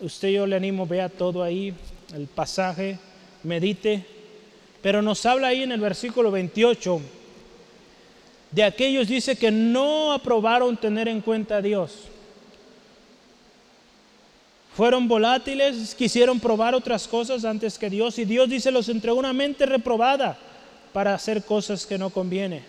[0.00, 1.74] usted yo le animo, vea todo ahí,
[2.14, 2.98] el pasaje,
[3.42, 4.06] medite,
[4.80, 7.00] pero nos habla ahí en el versículo 28
[8.50, 12.04] de aquellos dice que no aprobaron tener en cuenta a Dios.
[14.78, 19.32] Fueron volátiles, quisieron probar otras cosas antes que Dios y Dios dice los entregó una
[19.32, 20.38] mente reprobada
[20.92, 22.62] para hacer cosas que no conviene,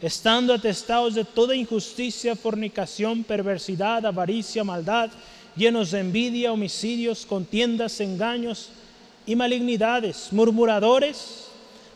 [0.00, 5.10] estando atestados de toda injusticia, fornicación, perversidad, avaricia, maldad
[5.54, 8.70] llenos de envidia, homicidios, contiendas, engaños
[9.26, 11.48] y malignidades, murmuradores,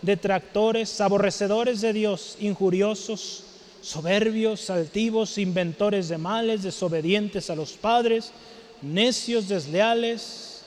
[0.03, 3.45] detractores, aborrecedores de Dios, injuriosos,
[3.81, 8.33] soberbios, altivos, inventores de males, desobedientes a los padres,
[8.83, 10.63] necios, desleales,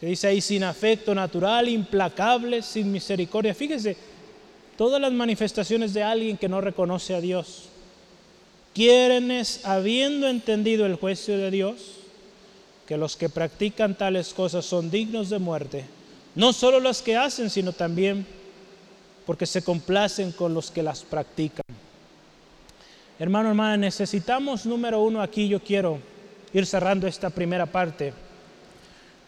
[0.00, 3.54] que dice ahí sin afecto natural, implacables, sin misericordia.
[3.54, 3.96] Fíjese,
[4.76, 7.70] todas las manifestaciones de alguien que no reconoce a Dios
[8.74, 11.96] quienes, habiendo entendido el juicio de Dios,
[12.86, 15.84] que los que practican tales cosas son dignos de muerte,
[16.34, 18.26] no solo los que hacen, sino también
[19.26, 21.64] porque se complacen con los que las practican.
[23.18, 25.98] Hermano, hermana, necesitamos, número uno, aquí yo quiero
[26.52, 28.12] ir cerrando esta primera parte.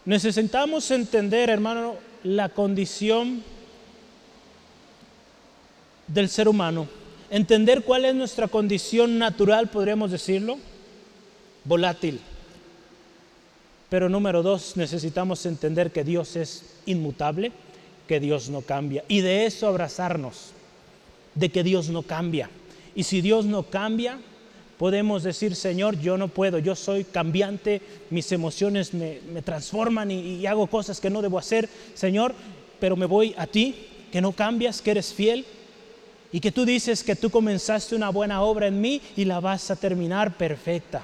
[0.05, 3.43] Necesitamos entender, hermano, la condición
[6.07, 6.87] del ser humano
[7.33, 10.59] entender cuál es nuestra condición natural, podríamos decirlo,
[11.65, 12.19] volátil.
[13.89, 17.51] Pero número dos, necesitamos entender que Dios es inmutable,
[18.07, 19.03] que Dios no cambia.
[19.07, 20.51] Y de eso abrazarnos,
[21.33, 22.51] de que Dios no cambia.
[22.93, 24.19] Y si Dios no cambia,
[24.77, 30.47] podemos decir, Señor, yo no puedo, yo soy cambiante, mis emociones me, transforman y, y
[30.47, 32.33] hago cosas que no debo hacer, Señor,
[32.79, 33.75] pero me voy a ti,
[34.11, 35.45] que no cambias, que eres fiel,
[36.33, 39.69] y que tú dices que tú comenzaste una buena obra en mí y la vas
[39.69, 41.03] a terminar perfecta.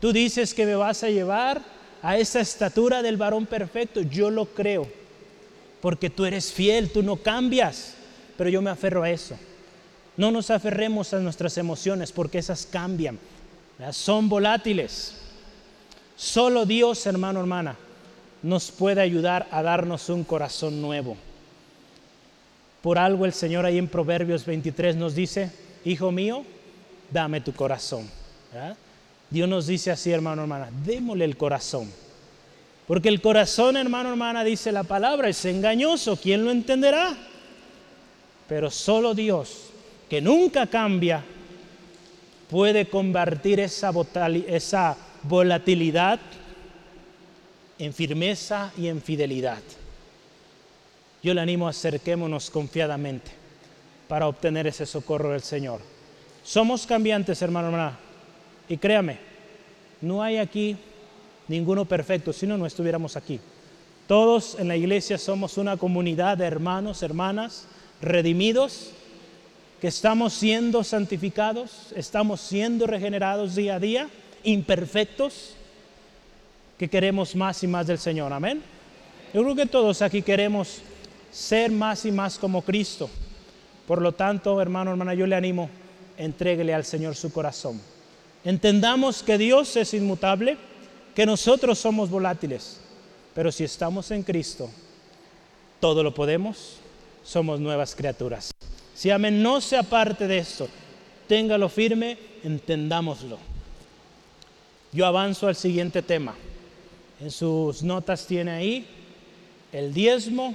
[0.00, 1.62] Tú dices que me vas a llevar
[2.02, 4.02] a esa estatura del varón perfecto.
[4.02, 4.88] Yo lo creo,
[5.80, 7.94] porque tú eres fiel, tú no cambias,
[8.36, 9.38] pero yo me aferro a eso.
[10.16, 13.18] No nos aferremos a nuestras emociones porque esas cambian.
[13.92, 15.14] son volátiles.
[16.16, 17.76] Solo Dios, hermano, hermana,
[18.42, 21.16] nos puede ayudar a darnos un corazón nuevo.
[22.80, 25.50] Por algo el Señor ahí en Proverbios 23 nos dice,
[25.84, 26.44] hijo mío,
[27.10, 28.08] dame tu corazón.
[29.28, 31.90] Dios nos dice así, hermano, hermana, démosle el corazón.
[32.86, 37.16] Porque el corazón, hermano, hermana, dice la palabra, es engañoso, ¿quién lo entenderá?
[38.48, 39.70] Pero solo Dios,
[40.08, 41.22] que nunca cambia,
[42.48, 46.20] puede convertir esa, volatilidad
[47.78, 49.58] en firmeza y en fidelidad.
[51.22, 53.32] Yo le animo a acerquémonos confiadamente
[54.06, 55.80] para obtener ese socorro del Señor.
[56.44, 57.98] Somos cambiantes, hermano, hermana.
[58.68, 59.18] Y créame,
[60.00, 60.76] no hay aquí
[61.48, 63.40] ninguno perfecto, si no, no estuviéramos aquí.
[64.06, 67.66] Todos en la iglesia somos una comunidad de hermanos, hermanas,
[68.00, 68.92] redimidos,
[69.80, 74.08] que estamos siendo santificados, estamos siendo regenerados día a día,
[74.42, 75.54] imperfectos,
[76.78, 78.32] que queremos más y más del Señor.
[78.32, 78.62] Amén.
[79.34, 80.80] Yo creo que todos aquí queremos
[81.30, 83.10] ser más y más como Cristo.
[83.86, 85.68] Por lo tanto, hermano, hermana, yo le animo,
[86.16, 87.80] entréguele al Señor su corazón.
[88.44, 90.56] Entendamos que Dios es inmutable,
[91.14, 92.80] que nosotros somos volátiles,
[93.34, 94.70] pero si estamos en Cristo,
[95.80, 96.76] todo lo podemos,
[97.26, 98.52] somos nuevas criaturas.
[98.94, 100.68] Si amén, no se aparte de esto,
[101.26, 103.38] téngalo firme, entendámoslo.
[104.92, 106.34] Yo avanzo al siguiente tema.
[107.20, 108.86] En sus notas tiene ahí
[109.72, 110.54] el diezmo,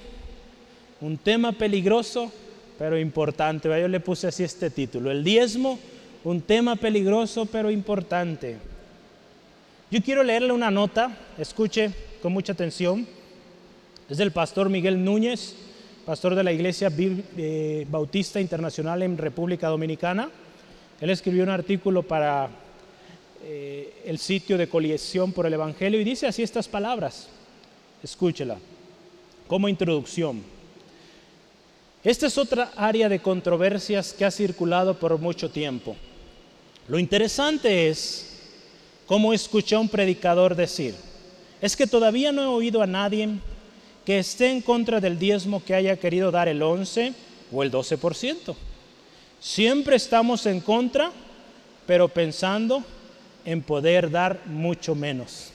[1.01, 2.31] un tema peligroso,
[2.79, 3.67] pero importante.
[3.67, 5.77] Yo le puse así este título, el diezmo
[6.23, 8.57] un tema peligroso pero importante.
[9.89, 13.05] Yo quiero leerle una nota, escuche con mucha atención.
[14.09, 15.55] Es del pastor Miguel Núñez,
[16.05, 20.29] pastor de la Iglesia eh, Bautista Internacional en República Dominicana.
[20.99, 22.49] Él escribió un artículo para
[23.43, 27.27] eh, el sitio de colección por el Evangelio y dice así estas palabras.
[28.03, 28.57] Escúchela
[29.47, 30.41] como introducción.
[32.03, 35.95] Esta es otra área de controversias que ha circulado por mucho tiempo.
[36.87, 38.39] Lo interesante es
[39.05, 40.95] cómo escuché a un predicador decir,
[41.61, 43.29] es que todavía no he oído a nadie
[44.05, 47.13] que esté en contra del diezmo que haya querido dar el 11
[47.51, 48.55] o el 12%.
[49.39, 51.11] Siempre estamos en contra,
[51.85, 52.83] pero pensando
[53.45, 55.51] en poder dar mucho menos.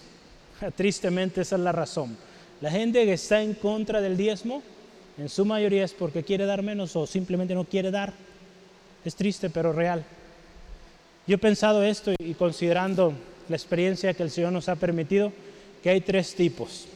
[0.76, 2.16] Tristemente esa es la razón.
[2.60, 4.62] La gente que está en contra del diezmo,
[5.18, 8.12] en su mayoría es porque quiere dar menos o simplemente no quiere dar.
[9.04, 10.04] Es triste, pero real.
[11.26, 13.12] Yo he pensado esto y considerando
[13.48, 15.32] la experiencia que el Señor nos ha permitido,
[15.82, 16.86] que hay tres tipos.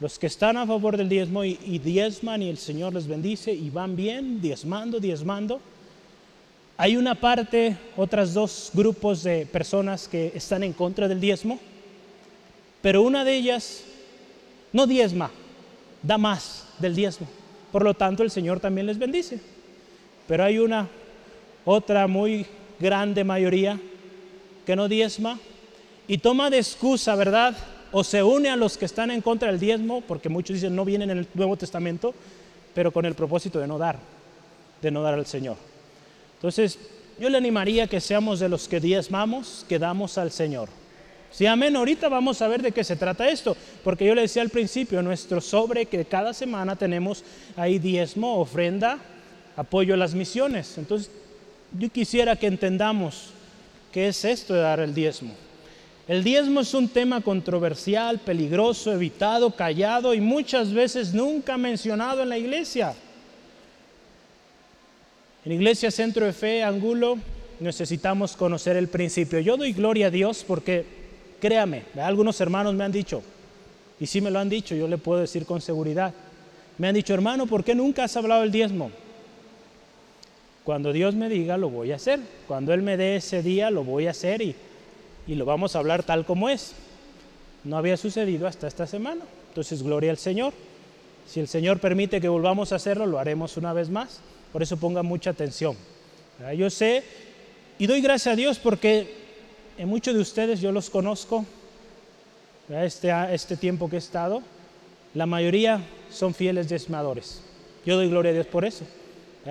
[0.00, 3.68] Los que están a favor del diezmo y, diezman y el Señor les bendice y
[3.68, 5.60] van bien, diezmando, diezmando.
[6.76, 11.58] Hay una parte, otras dos grupos de personas que están en contra del diezmo,
[12.80, 13.82] pero una de ellas
[14.72, 15.32] no diezma,
[16.00, 17.26] da más del diezmo.
[17.72, 19.40] Por lo tanto, el Señor también les bendice.
[20.28, 20.88] Pero hay una
[21.64, 22.46] otra muy
[22.78, 23.80] grande mayoría
[24.64, 25.40] que no diezma
[26.06, 27.56] y toma de excusa, ¿verdad?
[27.90, 30.84] O se une a los que están en contra del diezmo, porque muchos dicen no
[30.84, 32.14] vienen en el Nuevo Testamento,
[32.74, 33.98] pero con el propósito de no dar,
[34.82, 35.56] de no dar al Señor.
[36.36, 36.78] Entonces,
[37.18, 40.68] yo le animaría que seamos de los que diezmamos, que damos al Señor.
[41.30, 44.42] Si amén, ahorita vamos a ver de qué se trata esto, porque yo le decía
[44.42, 47.24] al principio, nuestro sobre que cada semana tenemos
[47.56, 48.98] ahí diezmo, ofrenda,
[49.56, 50.78] apoyo a las misiones.
[50.78, 51.10] Entonces,
[51.76, 53.30] yo quisiera que entendamos
[53.92, 55.34] qué es esto de dar el diezmo.
[56.08, 62.30] El diezmo es un tema controversial, peligroso, evitado, callado y muchas veces nunca mencionado en
[62.30, 62.94] la iglesia.
[65.44, 67.18] En Iglesia Centro de Fe, Angulo,
[67.60, 69.38] necesitamos conocer el principio.
[69.40, 70.86] Yo doy gloria a Dios porque,
[71.42, 73.22] créame, algunos hermanos me han dicho,
[74.00, 76.14] y si me lo han dicho, yo le puedo decir con seguridad,
[76.78, 78.90] me han dicho, hermano, ¿por qué nunca has hablado del diezmo?
[80.64, 82.20] Cuando Dios me diga, lo voy a hacer.
[82.46, 84.54] Cuando Él me dé ese día, lo voy a hacer y,
[85.28, 86.72] y lo vamos a hablar tal como es.
[87.62, 89.22] No había sucedido hasta esta semana.
[89.50, 90.52] Entonces, gloria al Señor.
[91.28, 94.20] Si el Señor permite que volvamos a hacerlo, lo haremos una vez más.
[94.52, 95.76] Por eso ponga mucha atención.
[96.56, 97.04] Yo sé
[97.78, 99.14] y doy gracias a Dios porque
[99.76, 101.44] en muchos de ustedes yo los conozco.
[102.70, 104.42] Este, este tiempo que he estado,
[105.14, 107.42] la mayoría son fieles diezmadores.
[107.86, 108.84] Yo doy gloria a Dios por eso.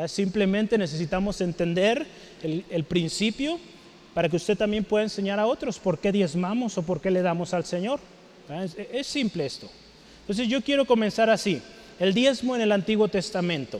[0.07, 2.05] Simplemente necesitamos entender
[2.43, 3.59] el, principio
[4.17, 7.21] para que usted también pueda enseñar a otros por qué diezmamos o por qué le
[7.21, 7.99] damos al Señor.
[8.91, 9.69] Es, simple esto.
[10.21, 11.61] Entonces yo quiero comenzar así.
[11.99, 13.79] El diezmo en el Antiguo Testamento.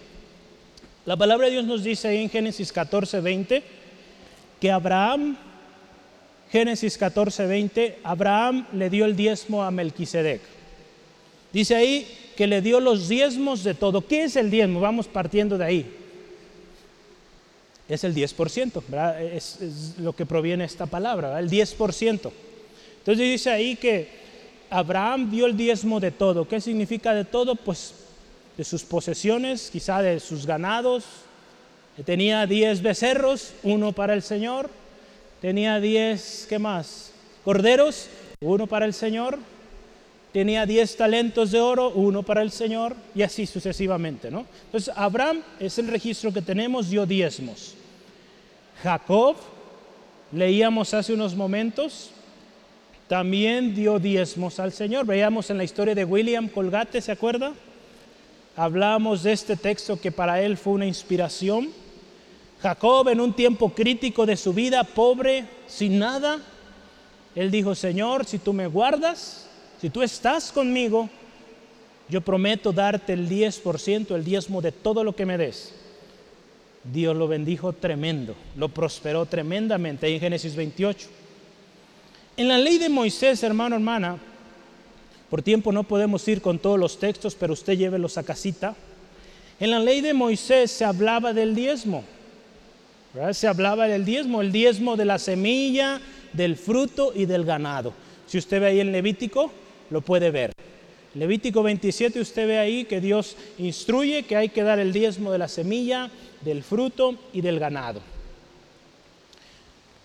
[1.08, 3.64] La palabra de Dios nos dice en Génesis 14, 20
[4.62, 5.38] que Abraham
[6.52, 10.42] Génesis 14, 20, Abraham le dio el diezmo a Melquisedec.
[11.52, 12.08] Dice ahí
[12.38, 14.06] que le dio los diezmos de todo.
[14.06, 14.82] ¿Qué es el diezmo?
[14.82, 15.97] Vamos partiendo de ahí.
[17.88, 19.22] Es el 10%, ¿verdad?
[19.22, 22.32] Es, lo que proviene esta palabra, el 10%.
[23.00, 24.10] Entonces dice ahí que
[24.70, 26.48] Abraham dio el diezmo de todo.
[26.48, 27.56] ¿Qué significa de todo?
[27.56, 27.94] Pues
[28.58, 31.06] de sus posesiones, quizá de sus ganados.
[32.06, 34.70] Tenía 10 becerros, uno para el Señor
[35.42, 37.12] tenía diez, ¿qué más?
[37.44, 38.08] Corderos,
[38.42, 39.40] uno para el Señor.
[40.34, 44.46] Tenía diez talentos de oro, uno para el Señor, y así sucesivamente, ¿no?
[44.66, 47.74] Entonces, Abraham es el registro que tenemos, dio diezmos.
[48.84, 49.36] Jacob,
[50.32, 52.12] leíamos hace unos momentos,
[53.08, 55.06] también dio diezmos al Señor.
[55.06, 57.54] Veíamos en la historia de William Colgate, ¿se acuerda?
[58.56, 61.70] Hablamos de este texto que para él fue una inspiración
[62.62, 66.40] Jacob en un tiempo crítico de su vida, pobre, sin nada,
[67.36, 69.48] él dijo, Señor, si tú me guardas,
[69.80, 71.08] si tú estás conmigo,
[72.10, 75.74] yo prometo darte el 10%, el diezmo de todo lo que me des.
[76.92, 81.08] Dios lo bendijo tremendo, lo prosperó tremendamente en Génesis 28.
[82.38, 84.18] En la ley de Moisés, hermano, hermana,
[85.30, 88.76] por tiempo no podemos ir con todos los textos, pero usted llévelos a casita.
[89.60, 92.04] En la ley de Moisés se hablaba del diezmo.
[93.32, 96.00] Se hablaba del diezmo, el diezmo de la semilla,
[96.34, 97.94] del fruto y del ganado.
[98.28, 99.52] Si usted ve ahí en Levítico,
[99.90, 100.54] lo puede ver.
[101.16, 105.40] Levítico 27 usted ve ahí que Dios instruye que hay que dar el diezmo de
[105.40, 106.12] la semilla,
[106.42, 108.02] del fruto y del ganado.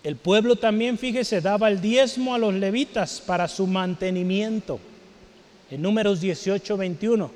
[0.03, 4.81] El pueblo también, fíjese, daba el diezmo a los levitas para su mantenimiento.
[5.71, 7.31] En números 18, 21.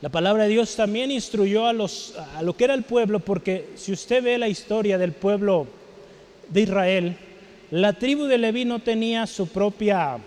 [0.00, 3.70] La palabra de Dios también instruyó a, los, a lo que era el pueblo, porque
[3.74, 5.66] si usted ve la historia del pueblo
[6.48, 7.16] de Israel,
[7.72, 10.18] la tribu de Leví no tenía su propia,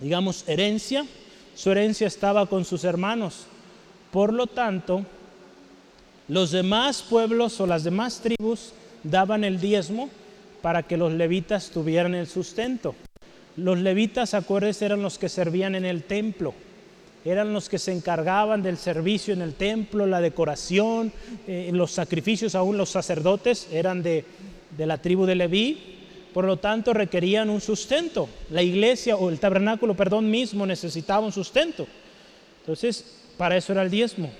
[0.00, 1.06] digamos, herencia,
[1.54, 3.46] su herencia estaba con sus hermanos.
[4.10, 5.06] Por lo tanto,
[6.28, 10.08] los demás pueblos o las demás tribus daban el diezmo
[10.60, 12.94] para que los levitas tuvieran el sustento.
[13.56, 16.54] Los levitas, acuérdense, eran los que servían en el templo
[17.24, 21.12] eran los que se encargaban del servicio en el templo, la decoración,
[21.46, 24.24] eh, los sacrificios, aún los sacerdotes eran de,
[24.76, 25.78] de la tribu de Leví,
[26.34, 28.28] por lo tanto requerían un sustento.
[28.50, 31.86] La iglesia o el tabernáculo, perdón, mismo necesitaba un sustento.
[32.60, 33.04] Entonces,
[33.36, 34.30] para eso era el diezmo.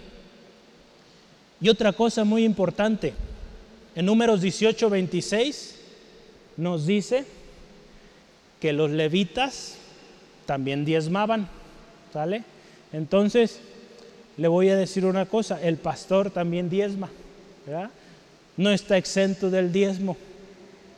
[1.63, 3.15] Y otra cosa muy importante,
[3.95, 5.77] en números 18, 26
[6.57, 7.25] nos dice
[8.61, 9.77] que los levitas
[10.45, 11.49] también diezmaban,
[12.13, 12.43] ¿sale?
[12.93, 13.61] Entonces,
[14.37, 17.11] le voy a decir una cosa, el pastor también diezma,
[17.65, 17.91] ¿verdad?
[18.57, 20.17] No está exento del diezmo.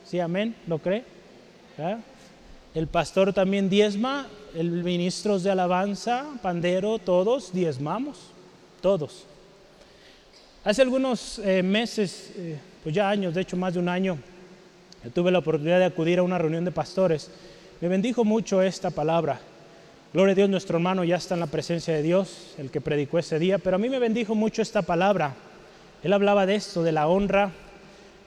[0.03, 0.55] ¿Sí, amén?
[0.65, 1.03] ¿Lo cree?
[2.73, 8.17] El pastor también diezma, el ministros de alabanza, pandero, todos diezmamos,
[8.81, 9.25] todos.
[10.65, 14.17] Hace algunos eh, meses, eh, pues ya años, de hecho más de un año,
[15.13, 17.29] tuve la oportunidad de acudir a una reunión de pastores.
[17.81, 19.39] Me bendijo mucho esta palabra.
[20.11, 23.19] Gloria a Dios, nuestro hermano ya está en la presencia de Dios, el que predicó
[23.19, 25.35] ese día, pero a mí me bendijo mucho esta palabra.
[26.01, 27.51] Él hablaba de esto, de la honra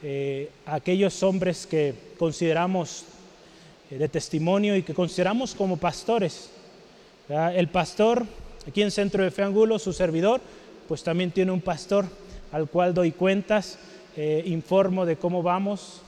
[0.04, 3.02] eh, a aquellos hombres que consideramos
[3.90, 6.50] de testimonio y que consideramos como pastores.
[7.28, 8.24] El pastor,
[8.68, 10.40] aquí en Centro de Fe Angulo, su servidor,
[10.86, 12.06] pues también tiene un pastor
[12.52, 13.78] al cual doy cuentas,
[14.16, 16.02] eh, informo de cómo vamos.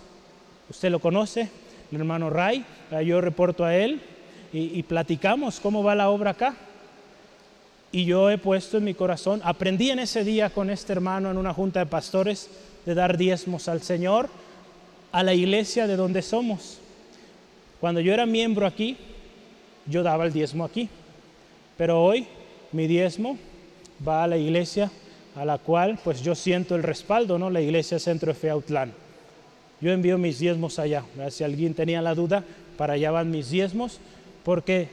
[0.68, 1.49] Usted lo conoce,
[1.91, 2.64] el hermano Ray,
[3.05, 4.01] yo reporto a él
[4.53, 6.55] y, platicamos cómo va la obra acá.
[7.93, 11.36] Y yo he puesto en mi corazón, aprendí en ese día con este hermano en
[11.36, 12.49] una junta de pastores
[12.86, 14.28] de dar diezmos al Señor,
[15.11, 16.78] a la iglesia de donde somos.
[17.80, 18.97] Cuando yo era miembro aquí,
[19.86, 20.88] yo daba el diezmo aquí.
[21.76, 22.26] Pero hoy
[22.72, 23.38] mi diezmo
[24.07, 24.91] va a la iglesia
[25.37, 27.51] a la cual pues yo siento el respaldo, ¿no?
[27.51, 28.93] La iglesia Centro de Fe Autlán.
[29.81, 31.05] Yo envío mis diezmos allá.
[31.31, 32.45] Si alguien tenía la duda,
[32.76, 34.01] para allá van mis diezmos
[34.45, 34.89] porque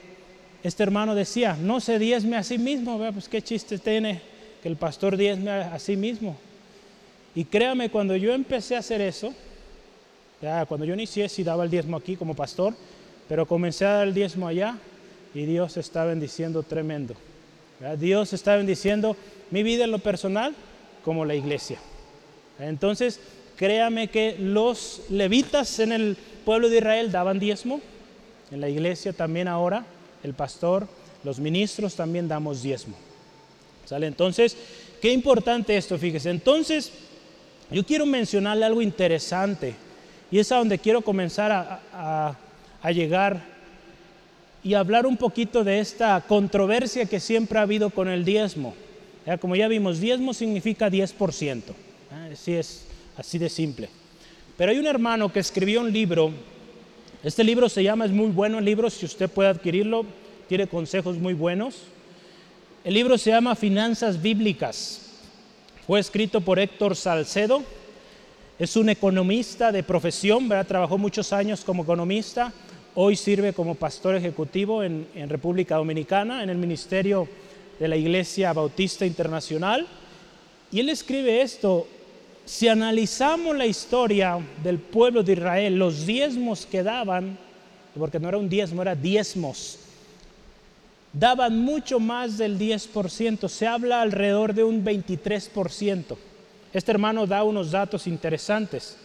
[0.64, 4.22] este hermano decía, no se diezme a sí mismo, pues qué chiste tiene
[4.62, 6.36] que el pastor diezme a, sí mismo.
[7.36, 9.34] Y créame, cuando yo empecé a hacer eso,
[10.42, 12.74] ya, cuando yo inicié, sí daba el diezmo aquí como pastor,
[13.30, 14.78] pero comencé a dar el diezmo allá
[15.34, 17.14] y Dios está bendiciendo tremendo.
[17.98, 19.16] Dios está bendiciendo
[19.52, 20.56] mi vida en lo personal
[21.04, 21.78] como la iglesia.
[22.60, 23.20] Entonces,
[23.56, 27.82] créame que los levitas en el pueblo de Israel daban diezmo,
[28.52, 29.86] en la iglesia también ahora,
[30.24, 30.88] el pastor,
[31.24, 32.96] los ministros también damos diezmo.
[33.86, 34.08] ¿Sale?
[34.08, 34.58] Entonces,
[35.02, 36.30] qué importante esto, fíjese.
[36.30, 36.92] Entonces,
[37.72, 39.76] yo quiero mencionarle algo interesante.
[40.30, 42.38] Y es a donde quiero comenzar a,
[42.82, 43.57] a llegar
[44.68, 48.76] y hablar un poquito de esta controversia que siempre ha habido con el diezmo.
[49.40, 51.62] Como ya vimos, diezmo significa 10%.
[52.34, 52.84] Así es,
[53.16, 53.88] así de simple.
[54.58, 56.34] Pero hay un hermano que escribió un libro.
[57.24, 60.06] Este libro se llama, es muy bueno el libro, si usted puede adquirirlo,
[60.50, 61.84] tiene consejos muy buenos.
[62.84, 65.14] El libro se llama Finanzas Bíblicas.
[65.86, 67.64] Fue escrito por Héctor Salcedo.
[68.60, 70.68] Es un economista de profesión, ¿verdad?
[70.68, 72.52] trabajó muchos años como economista.
[73.00, 77.28] Hoy sirve como pastor ejecutivo en, República Dominicana, en el Ministerio
[77.80, 79.86] de la Iglesia Bautista Internacional.
[80.72, 81.88] Y él escribe esto,
[82.44, 87.38] si analizamos la historia del pueblo de Israel, los diezmos que daban,
[87.96, 89.78] porque no era un diezmo, era diezmos,
[91.14, 96.18] daban mucho más del 10%, se habla alrededor de un 23%.
[96.74, 98.98] Este hermano da unos datos interesantes.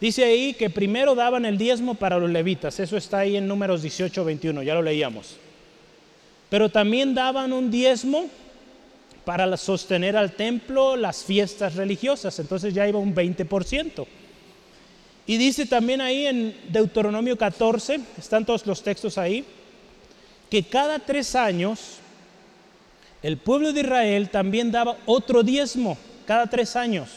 [0.00, 3.82] Dice ahí que primero daban el diezmo para los levitas, eso está ahí en números
[3.82, 5.36] 18, 21, ya lo leíamos.
[6.50, 8.26] Pero también daban un diezmo
[9.24, 14.06] para sostener al templo las fiestas religiosas, entonces ya iba un 20%.
[15.26, 19.44] Y dice también ahí en Deuteronomio 14, están todos los textos ahí,
[20.50, 21.98] que cada tres años
[23.22, 27.08] el pueblo de Israel también daba otro diezmo, cada tres años,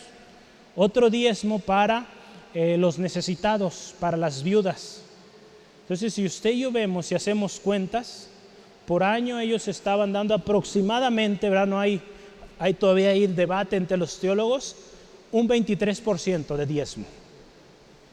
[0.76, 2.08] otro diezmo para
[2.54, 5.02] eh, los necesitados, para las viudas.
[5.84, 8.28] Entonces, si usted y yo vemos y hacemos cuentas,
[8.86, 11.68] por año ellos estaban dando aproximadamente, ¿verdad?
[11.68, 12.02] No hay,
[12.58, 14.76] hay todavía ahí debate entre los teólogos,
[15.32, 17.06] un 23% de diezmo.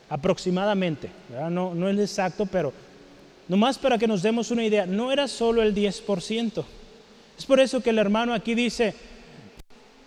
[0.08, 1.10] Aproximadamente,
[1.50, 2.72] No, no es exacto, pero
[3.48, 6.64] nomás para que nos demos una idea, no era solo el 10%.
[7.38, 8.94] Es por eso que el hermano aquí dice,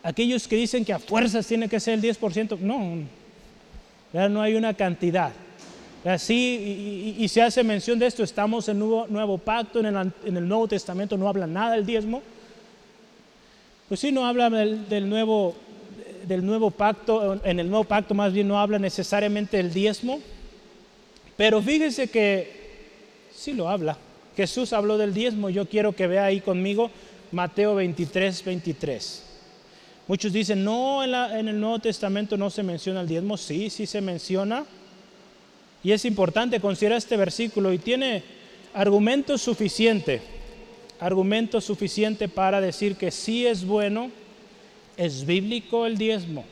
[0.03, 3.03] aquellos que dicen que a fuerzas tiene que ser el 10%, no,
[4.13, 5.31] no hay una cantidad.
[6.05, 10.67] Así, y, se hace mención de esto, estamos en nuevo, nuevo pacto, en el, Nuevo
[10.67, 12.21] Testamento no habla nada del diezmo.
[13.89, 15.55] Pues sí, no habla del, nuevo,
[16.25, 20.21] del nuevo pacto, en el nuevo pacto más bien no habla necesariamente del diezmo,
[21.35, 22.87] pero fíjese que
[23.35, 23.97] sí lo habla.
[24.37, 26.91] Jesús habló del diezmo, yo quiero que vea ahí conmigo
[27.31, 29.28] Mateo 23, 23.
[30.09, 34.01] Muchos dicen, no, en, el Nuevo Testamento no se menciona el diezmo, sí, sí se
[34.01, 34.65] menciona
[35.83, 38.23] y es importante considerar este versículo y tiene
[38.73, 40.19] argumento suficiente,
[40.99, 44.09] argumento suficiente para decir que sí es bueno,
[44.97, 46.43] es bíblico el diezmo.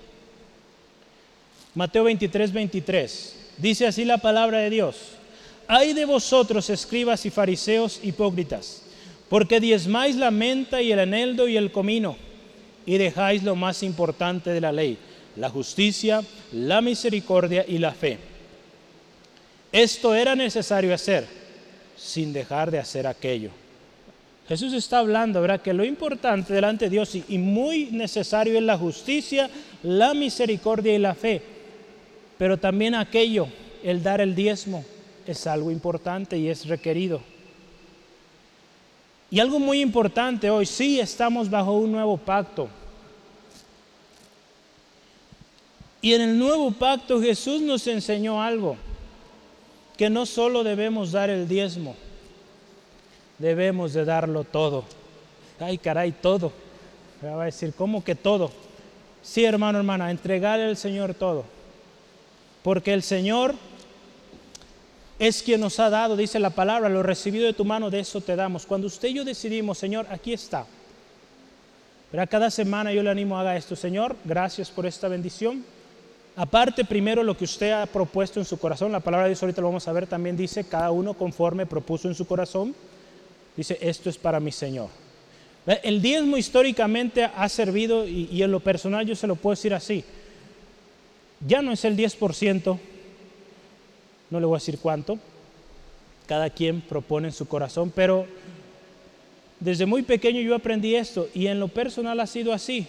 [1.73, 3.35] Mateo 23, 23.
[3.57, 4.97] Dice así la palabra de Dios.
[5.67, 8.83] Hay de vosotros, escribas y fariseos hipócritas,
[9.29, 12.26] porque diezmáis la menta y el eneldo y el comino,
[12.87, 14.97] y dejáis lo más importante de la ley,
[15.35, 16.23] la justicia,
[16.53, 18.17] la misericordia y la fe.
[19.71, 21.27] Esto era necesario hacer
[21.97, 23.51] sin dejar de hacer aquello.
[24.47, 25.61] Jesús está hablando, ¿verdad?
[25.61, 29.49] Que lo importante delante de Dios y, muy necesario es la justicia,
[29.83, 31.41] la misericordia y la fe.
[32.37, 33.49] Pero también aquello,
[33.83, 34.85] el dar el diezmo,
[35.25, 37.21] es algo importante y es requerido.
[39.29, 42.69] Y algo muy importante hoy, sí estamos bajo un nuevo pacto.
[46.07, 48.77] Y en el nuevo pacto Jesús nos enseñó algo
[49.97, 51.97] que no solo debemos dar el diezmo,
[53.37, 54.85] debemos de darlo todo.
[55.59, 56.53] Ay, caray, todo.
[57.21, 58.53] va a decir, ¿cómo que todo?
[59.21, 61.43] Sí, hermano, hermana, entregarle al Señor todo.
[62.63, 63.53] Porque el Señor
[65.19, 68.21] es quien nos ha dado, dice la palabra, lo recibido de tu mano, de eso
[68.21, 68.65] te damos.
[68.65, 70.65] Cuando usted y yo decidimos, Señor, aquí está.
[72.11, 75.75] Pero cada semana yo le animo a haga esto, Señor, gracias por esta bendición
[76.37, 79.59] Aparte, primero lo que usted ha propuesto en su corazón, la palabra de Dios ahorita
[79.59, 82.75] lo vamos a ver, también dice, cada uno conforme propuso en su corazón,
[83.55, 84.89] dice, esto es para mi Señor.
[85.65, 90.03] El diezmo históricamente ha servido, y, en lo personal yo se lo puedo decir así,
[91.45, 92.79] ya no es el 10%,
[94.29, 95.17] no le voy a decir cuánto,
[96.27, 98.27] cada quien propone en su corazón, pero
[99.59, 102.87] desde muy pequeño yo aprendí esto y en lo personal ha sido así.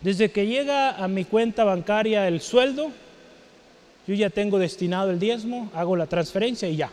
[0.00, 2.90] Desde que llega a mi cuenta bancaria el sueldo,
[4.06, 6.90] yo ya tengo destinado el diezmo, hago la transferencia y ya.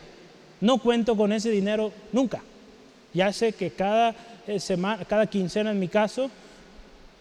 [0.60, 2.42] No cuento con ese dinero nunca.
[3.12, 4.14] Ya sé que cada
[4.46, 6.30] eh, semana, cada quincena en mi caso,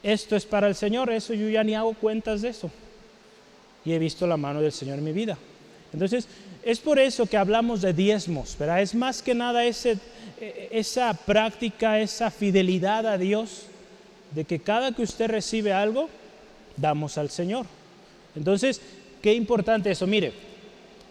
[0.01, 2.71] esto es para el Señor, eso yo ya ni hago cuentas de eso.
[3.85, 5.37] Y he visto la mano del Señor en mi vida.
[5.91, 6.27] Entonces,
[6.63, 8.81] es por eso que hablamos de diezmos, ¿verdad?
[8.81, 9.99] Es más que nada ese,
[10.39, 13.67] e, esa práctica, esa fidelidad a Dios
[14.33, 16.09] de que cada que usted recibe algo,
[16.77, 17.65] damos al Señor.
[18.35, 18.81] Entonces,
[19.21, 20.07] qué importante eso.
[20.07, 20.33] Mire,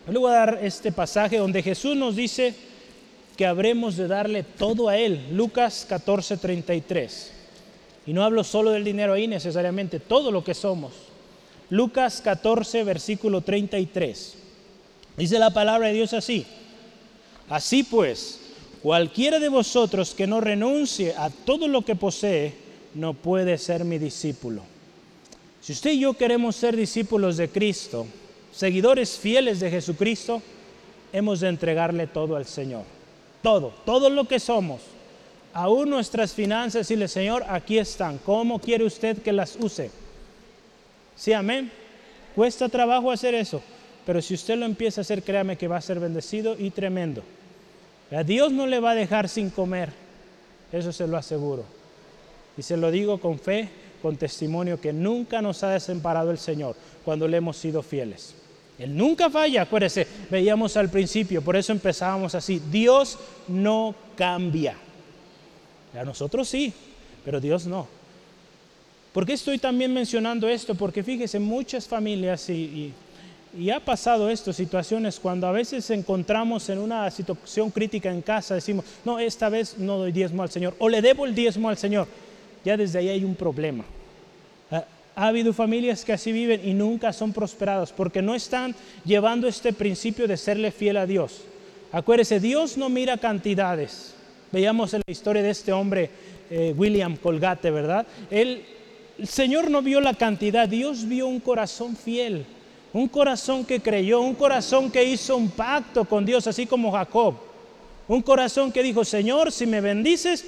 [0.06, 2.54] Yo le voy a dar este pasaje donde Jesús nos dice
[3.36, 5.28] que habremos de darle todo a Él.
[5.32, 7.32] Lucas 14, 33.
[8.06, 10.92] Y no hablo solo del dinero ahí necesariamente, todo lo que somos.
[11.70, 14.34] Lucas 14, versículo 33.
[15.16, 16.44] Dice la palabra de Dios así.
[17.48, 18.40] Así pues,
[18.82, 22.54] cualquiera de vosotros que no renuncie a todo lo que posee,
[22.94, 24.62] no puede ser mi discípulo.
[25.60, 28.06] Si usted y yo queremos ser discípulos de Cristo,
[28.52, 30.42] seguidores fieles de Jesucristo,
[31.12, 32.84] hemos de entregarle todo al Señor.
[33.42, 34.80] Todo, todo lo que somos.
[35.52, 38.18] Aún nuestras finanzas, decirle, Señor, aquí están.
[38.18, 39.90] ¿Cómo quiere usted que las use?
[41.16, 41.70] Sí, amén.
[42.34, 43.62] Cuesta trabajo hacer eso,
[44.06, 47.22] pero si usted lo empieza a hacer, créame que va a ser bendecido y tremendo.
[48.10, 49.90] A Dios no le va a dejar sin comer,
[50.72, 51.64] eso se lo aseguro.
[52.56, 53.68] Y se lo digo con fe,
[54.00, 58.34] con testimonio, que nunca nos ha desamparado el Señor cuando le hemos sido fieles.
[58.78, 62.60] Él nunca falla, acuérdese, veíamos al principio, por eso empezábamos así.
[62.70, 64.76] Dios no cambia.
[65.98, 66.72] A nosotros sí,
[67.24, 67.86] pero Dios no.
[69.12, 70.74] ¿Por qué estoy también mencionando esto?
[70.74, 72.92] Porque fíjese, muchas familias y,
[73.58, 78.54] y, ha pasado esto, situaciones cuando a veces encontramos en una situación crítica en casa,
[78.54, 81.76] decimos, no, esta vez no doy diezmo al Señor, o le debo el diezmo al
[81.76, 82.08] Señor.
[82.64, 83.84] Ya desde ahí hay un problema.
[85.14, 89.72] Ha habido familias que así viven y nunca son prosperadas porque no están llevando este
[89.72, 91.42] principio de serle fiel a Dios.
[91.92, 94.14] Acuérdese, Dios no mira cantidades.
[94.50, 96.08] Veíamos en la historia de este hombre,
[96.50, 98.06] eh, William Colgate, ¿verdad?
[98.30, 98.62] el
[99.24, 102.44] Señor no vio la cantidad, Dios vio un corazón fiel,
[102.92, 107.34] un corazón que creyó, un corazón que hizo un pacto con Dios, así como Jacob.
[108.08, 110.44] Un corazón que dijo, Señor, si me bendices,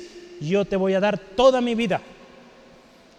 [0.49, 2.01] yo te voy a dar toda mi vida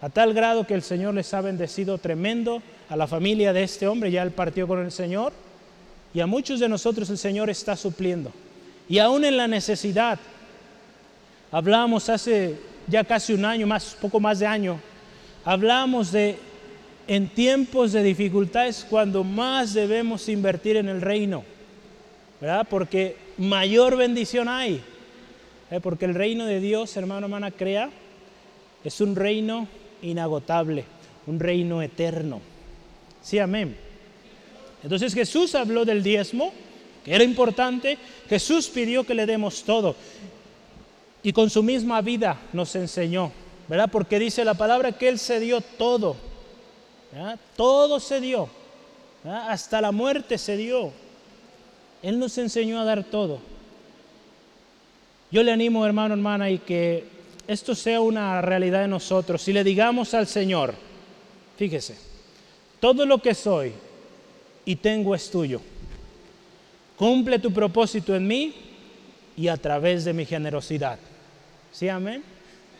[0.00, 3.88] a tal grado que el Señor les ha bendecido tremendo a la familia de este
[3.88, 5.32] hombre, ya él partió con el Señor,
[6.12, 8.30] y a muchos de nosotros el Señor está supliendo.
[8.88, 10.18] Y aún en la necesidad,
[11.50, 12.56] hablamos hace
[12.86, 14.78] ya casi un año, más, poco más de año,
[15.44, 16.38] hablamos de
[17.08, 21.44] en tiempos de dificultades cuando más debemos invertir en el reino,
[22.40, 22.66] ¿verdad?
[22.68, 24.82] Porque mayor bendición hay,
[25.70, 25.80] ¿eh?
[25.80, 27.90] porque el reino de Dios, hermano, hermana, crea,
[28.84, 29.68] es un reino
[30.02, 30.84] inagotable,
[31.26, 32.40] un reino eterno.
[33.22, 33.76] Sí, amén.
[34.82, 36.52] Entonces Jesús habló del diezmo,
[37.04, 37.98] que era importante.
[38.28, 39.96] Jesús pidió que le demos todo.
[41.22, 43.32] Y con su misma vida nos enseñó,
[43.68, 43.88] ¿verdad?
[43.90, 46.16] Porque dice la palabra que Él se dio todo.
[47.56, 48.48] Todo se dio.
[49.24, 50.92] Hasta la muerte se dio.
[52.02, 53.40] Él nos enseñó a dar todo.
[55.30, 57.04] Yo le animo, hermano, hermana, y que
[57.48, 60.74] esto sea una realidad de nosotros, si le digamos al Señor,
[61.56, 61.96] fíjese,
[62.80, 63.72] todo lo que soy
[64.64, 65.60] y tengo es tuyo.
[66.96, 68.54] Cumple tu propósito en mí
[69.36, 70.98] y a través de mi generosidad.
[71.72, 72.22] ¿Sí, amén?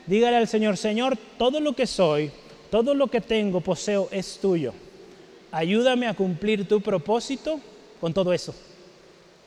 [0.06, 2.30] Dígale al Señor, Señor, todo lo que soy,
[2.70, 4.72] todo lo que tengo, poseo, es tuyo.
[5.50, 7.60] Ayúdame a cumplir tu propósito
[8.00, 8.54] con todo eso,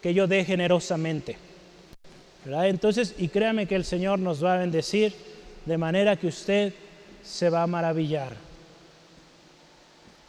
[0.02, 1.49] que yo dé generosamente.
[2.46, 5.14] Entonces, y créame que el Señor nos va a bendecir
[5.66, 6.74] de manera que usted
[7.24, 8.34] se va a maravillar.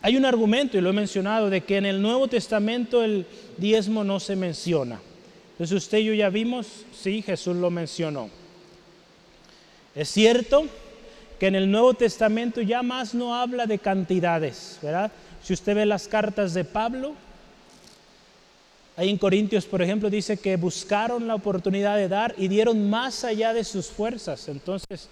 [0.02, 3.26] Hay un argumento, y lo he mencionado, de que en el Nuevo Testamento el
[3.58, 5.00] diezmo no se menciona.
[5.52, 8.30] Entonces usted y yo ya vimos, sí, Jesús lo mencionó.
[9.94, 10.64] Es cierto
[11.38, 15.12] que en el Nuevo Testamento ya más no habla de cantidades, ¿verdad?
[15.42, 17.14] Si usted ve las cartas de Pablo,
[19.01, 23.24] Ahí en Corintios, por ejemplo, dice que buscaron la oportunidad de dar y dieron más
[23.24, 24.46] allá de sus fuerzas.
[24.46, 25.09] Entonces,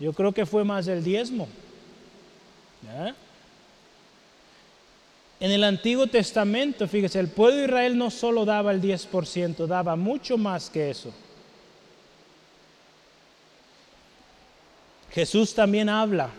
[0.00, 1.46] yo creo que fue más del diezmo.
[5.38, 9.94] En el Antiguo Testamento, fíjese, el pueblo de Israel no solo daba el 10%, daba
[9.94, 11.12] mucho más que eso.
[15.12, 16.30] Jesús también habla.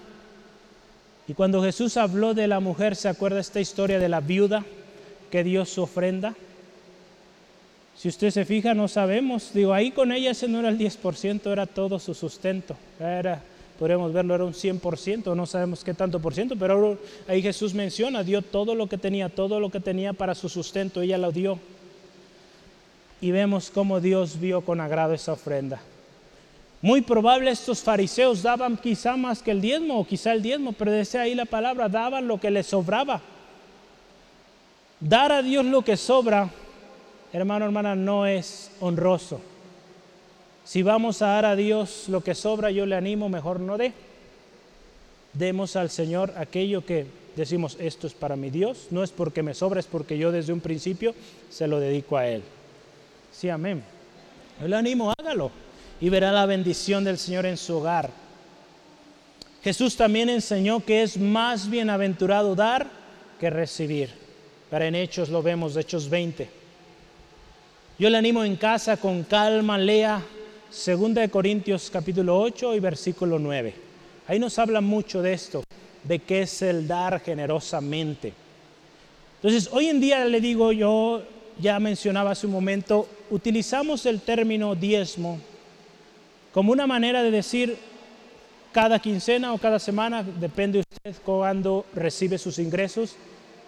[1.27, 4.65] Y cuando Jesús habló de la mujer, ¿se acuerda esta historia de la viuda
[5.29, 6.33] que dio su ofrenda?
[7.99, 9.51] Si usted se fija, no sabemos.
[9.53, 12.77] Digo, ahí con ella ese no era el 10%, era todo su sustento.
[12.97, 13.41] Era,
[13.77, 16.97] podríamos verlo, era un 100%, no sabemos qué tanto por ciento, pero
[17.27, 21.01] ahí Jesús menciona, dio todo lo que tenía, todo lo que tenía para su sustento,
[21.01, 21.59] ella lo dio.
[23.19, 25.81] Y vemos cómo Dios vio con agrado esa ofrenda.
[26.81, 30.91] Muy probable estos fariseos daban quizá más que el diezmo, o quizá el diezmo, pero
[30.91, 33.19] desde ahí la palabra, daban lo que les sobraba.
[35.01, 36.49] Dar a Dios lo que sobra
[37.33, 39.41] hermano, hermana, no es honroso.
[40.65, 43.93] Si vamos a dar a Dios lo que sobra, yo le animo, mejor no dé.
[45.33, 49.53] Demos al Señor aquello que decimos, esto es para mi Dios, no es porque me
[49.53, 51.15] sobra, es porque yo desde un principio
[51.49, 52.43] se lo dedico a Él.
[53.31, 53.83] Sí, amén.
[54.61, 55.51] Yo le animo, hágalo
[56.01, 58.09] y verá la bendición del Señor en su hogar.
[59.63, 62.87] Jesús también enseñó que es más bienaventurado dar
[63.39, 64.09] que recibir.
[64.69, 66.58] Pero en Hechos lo vemos, Hechos 20.
[67.99, 70.23] Yo le animo en casa con calma, lea
[70.69, 73.73] 2 Corintios capítulo 8 y versículo 9.
[74.25, 75.65] Ahí nos habla mucho de esto,
[76.05, 78.31] de qué es el dar generosamente.
[79.35, 81.23] Entonces, hoy en día le digo yo,
[81.59, 85.37] ya mencionaba hace un momento, utilizamos el término diezmo
[86.53, 87.75] como una manera de decir
[88.71, 93.17] cada quincena o cada semana, depende usted cuando recibe sus ingresos,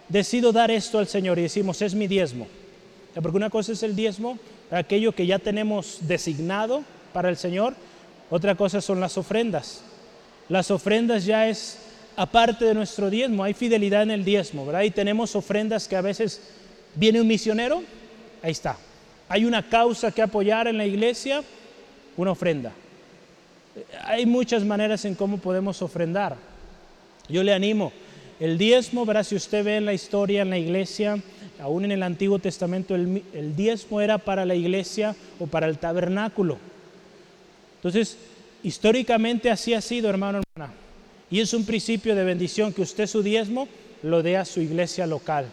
[0.08, 2.48] decido dar esto al Señor y decimos, es mi diezmo.
[3.16, 4.40] Porque una cosa es el diezmo,
[4.70, 6.84] aquello que ya tenemos designado
[7.14, 7.76] para el Señor,
[8.30, 9.82] otra cosa son las ofrendas.
[10.48, 11.78] Las ofrendas ya es
[12.16, 14.84] aparte de nuestro diezmo, hay fidelidad en el diezmo, ¿verdad?
[14.84, 16.42] Y tenemos ofrendas que a veces
[16.96, 17.84] viene un misionero,
[18.42, 18.78] ahí está.
[19.28, 21.44] Hay una causa que apoyar en la iglesia,
[22.18, 22.72] una ofrenda.
[24.04, 26.36] Hay muchas maneras en cómo podemos ofrendar.
[27.30, 27.94] Yo le animo.
[28.40, 31.18] El diezmo, verá, si usted ve en la historia, en la iglesia,
[31.62, 36.58] aún en el Antiguo Testamento, el, diezmo era para la iglesia o para el tabernáculo.
[37.76, 38.18] Entonces,
[38.64, 40.74] históricamente así ha sido, hermano, hermana.
[41.30, 43.68] Y es un principio de bendición que usted su diezmo
[44.02, 45.46] lo dé a su iglesia local.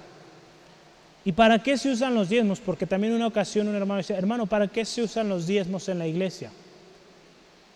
[1.27, 2.59] ¿Y para qué se usan los diezmos?
[2.59, 5.99] Porque también una ocasión un hermano dice, hermano, ¿para qué se usan los diezmos en
[5.99, 6.51] la iglesia?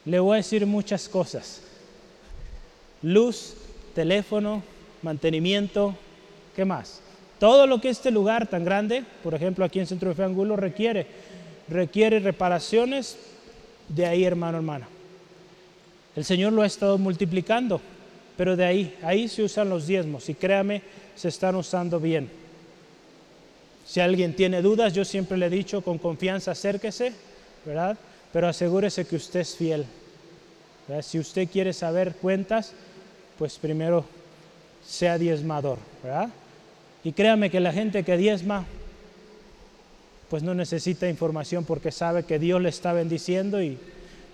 [0.07, 1.61] Le voy a decir muchas cosas.
[3.03, 3.55] Luz,
[3.95, 4.63] teléfono,
[5.03, 5.95] mantenimiento,
[6.57, 7.03] ¿qué más?
[7.43, 10.55] Todo lo que este lugar tan grande, por ejemplo aquí en Centro de Fe Angulo,
[10.55, 11.09] requiere,
[11.69, 13.17] requiere reparaciones,
[13.89, 14.87] de ahí hermano, hermana.
[16.15, 17.81] El Señor lo ha estado multiplicando,
[18.37, 20.83] pero de ahí, ahí se usan los diezmos y créame,
[21.17, 22.31] se están usando bien.
[23.85, 27.13] Si alguien tiene dudas, yo siempre le he dicho con confianza, acérquese,
[27.67, 27.99] ¿verdad?
[28.33, 29.85] Pero asegúrese que usted es fiel.
[31.03, 32.73] Si usted quiere saber cuentas,
[33.37, 34.05] pues primero
[34.87, 36.29] sea diezmador, ¿verdad?
[37.05, 38.65] Y créame que la gente que diezma,
[40.31, 43.79] pues no necesita información porque sabe que Dios le está bendiciendo y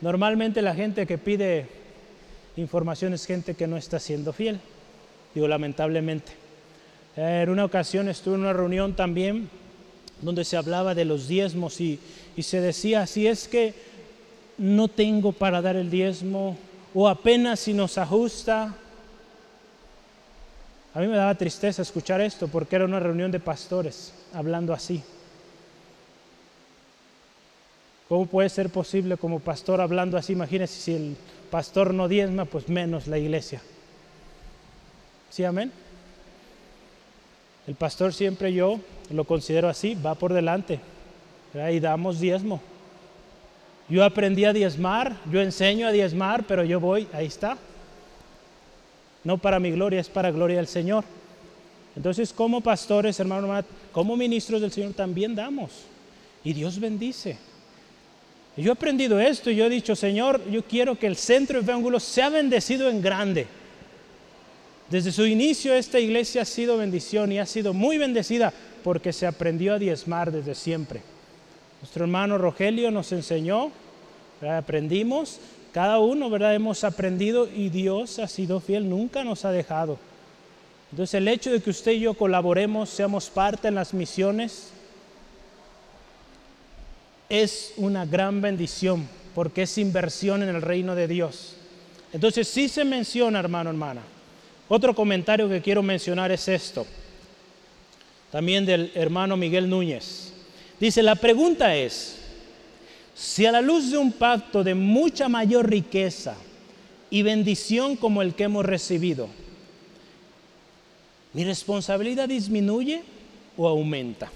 [0.01, 1.67] normalmente la gente que pide
[2.57, 4.61] información es gente que no está siendo fiel,
[5.35, 6.33] digo lamentablemente.
[7.17, 9.49] En una ocasión estuve en una reunión también
[10.21, 11.99] donde se hablaba de los diezmos y,
[12.37, 13.75] y se decía, si es que
[14.59, 16.57] no tengo para dar el diezmo
[16.95, 18.77] o apenas si nos ajusta,
[20.95, 25.03] a mí me daba tristeza escuchar esto porque era una reunión de pastores hablando así.
[28.09, 30.33] ¿Cómo puede ser posible como pastor hablando así?
[30.33, 31.17] Imagínense si el
[31.51, 33.61] pastor no diezma, pues menos la iglesia.
[35.29, 35.71] ¿Sí, amén?
[37.67, 38.81] El pastor siempre yo
[39.11, 40.81] lo considero así, va por delante
[41.71, 42.63] y damos diezmo.
[43.91, 47.59] Yo aprendí a diezmar, yo enseño a diezmar, pero yo voy, ahí está
[49.25, 51.05] no para mi gloria, es para gloria del Señor.
[51.97, 55.71] Entonces, como pastores, hermano, como ministros del Señor, también damos.
[56.45, 57.37] Y Dios bendice.
[58.57, 62.01] yo he aprendido esto y yo he dicho, Señor, yo quiero que el centro de
[62.01, 63.47] sea bendecido en grande.
[64.91, 68.53] Desde su inicio esta iglesia ha sido bendición y ha sido muy bendecida
[68.83, 71.03] porque se aprendió a diezmar desde siempre.
[71.83, 73.71] Nuestro hermano Rogelio nos enseñó,
[74.41, 75.41] aprendimos
[75.73, 76.55] cada uno, ¿verdad?
[76.55, 79.99] Hemos aprendido y Dios ha sido fiel, nunca nos ha dejado.
[80.91, 84.71] Entonces el hecho de que usted y yo colaboremos, seamos parte en las misiones,
[87.29, 91.55] es una gran bendición porque es inversión en el reino de Dios.
[92.13, 94.01] Entonces sí se menciona, hermano, hermana.
[94.69, 96.87] Otro comentario que quiero mencionar es esto,
[98.31, 100.33] también del hermano Miguel Núñez.
[100.81, 102.18] Dice, la pregunta es,
[103.19, 106.37] si a la luz de un pacto de mucha mayor riqueza
[107.11, 109.29] y bendición como el que hemos recibido,
[111.33, 113.03] mi responsabilidad disminuye
[113.57, 114.31] o aumenta.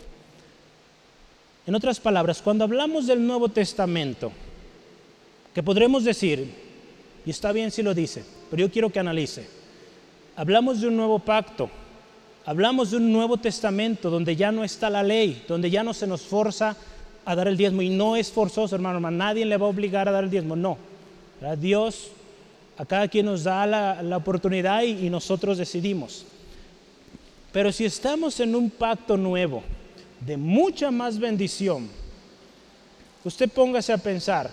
[1.64, 4.32] En otras palabras, cuando hablamos del Nuevo Testamento,
[5.54, 6.52] que podremos decir,
[7.24, 9.46] y está bien si lo dice, pero yo quiero que analice,
[10.34, 11.70] hablamos de un nuevo pacto,
[12.44, 16.08] hablamos de un Nuevo Testamento donde ya no está la ley, donde ya no se
[16.08, 16.76] nos forza a
[17.24, 19.16] dar el diezmo y no es forzoso, hermano, hermano.
[19.16, 20.76] Nadie le va a obligar a dar el diezmo, no.
[21.58, 22.10] Dios
[22.76, 26.24] a cada quien nos da la, oportunidad y, y nosotros decidimos.
[27.52, 29.62] Pero si estamos en un pacto nuevo
[30.20, 31.88] de mucha más bendición,
[33.24, 34.50] usted póngase a pensar,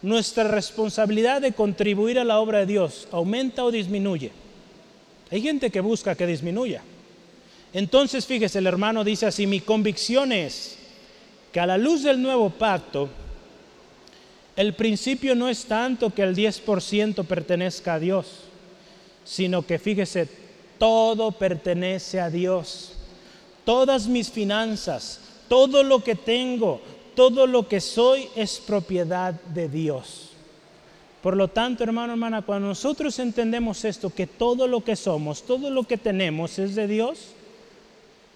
[0.00, 4.32] ¿nuestra responsabilidad de contribuir a la obra de Dios aumenta o disminuye?
[5.30, 6.82] Hay gente que busca que disminuya.
[7.72, 10.78] Entonces, fíjese, el hermano dice así, mi convicción es
[11.52, 13.08] que a la luz del nuevo pacto,
[14.56, 18.26] el principio no es tanto que el 10% pertenezca a Dios,
[19.24, 20.28] sino que fíjese,
[20.78, 22.94] todo pertenece a Dios.
[23.64, 26.80] Todas mis finanzas, todo lo que tengo,
[27.14, 30.30] todo lo que soy es propiedad de Dios.
[31.22, 35.70] Por lo tanto, hermano, hermana, cuando nosotros entendemos esto, que todo lo que somos, todo
[35.70, 37.28] lo que tenemos es de Dios,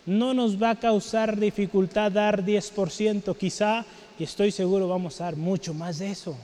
[0.06, 3.84] no nos va a causar dificultad dar 10%, quizá,
[4.18, 6.36] y estoy seguro vamos a dar mucho más de eso.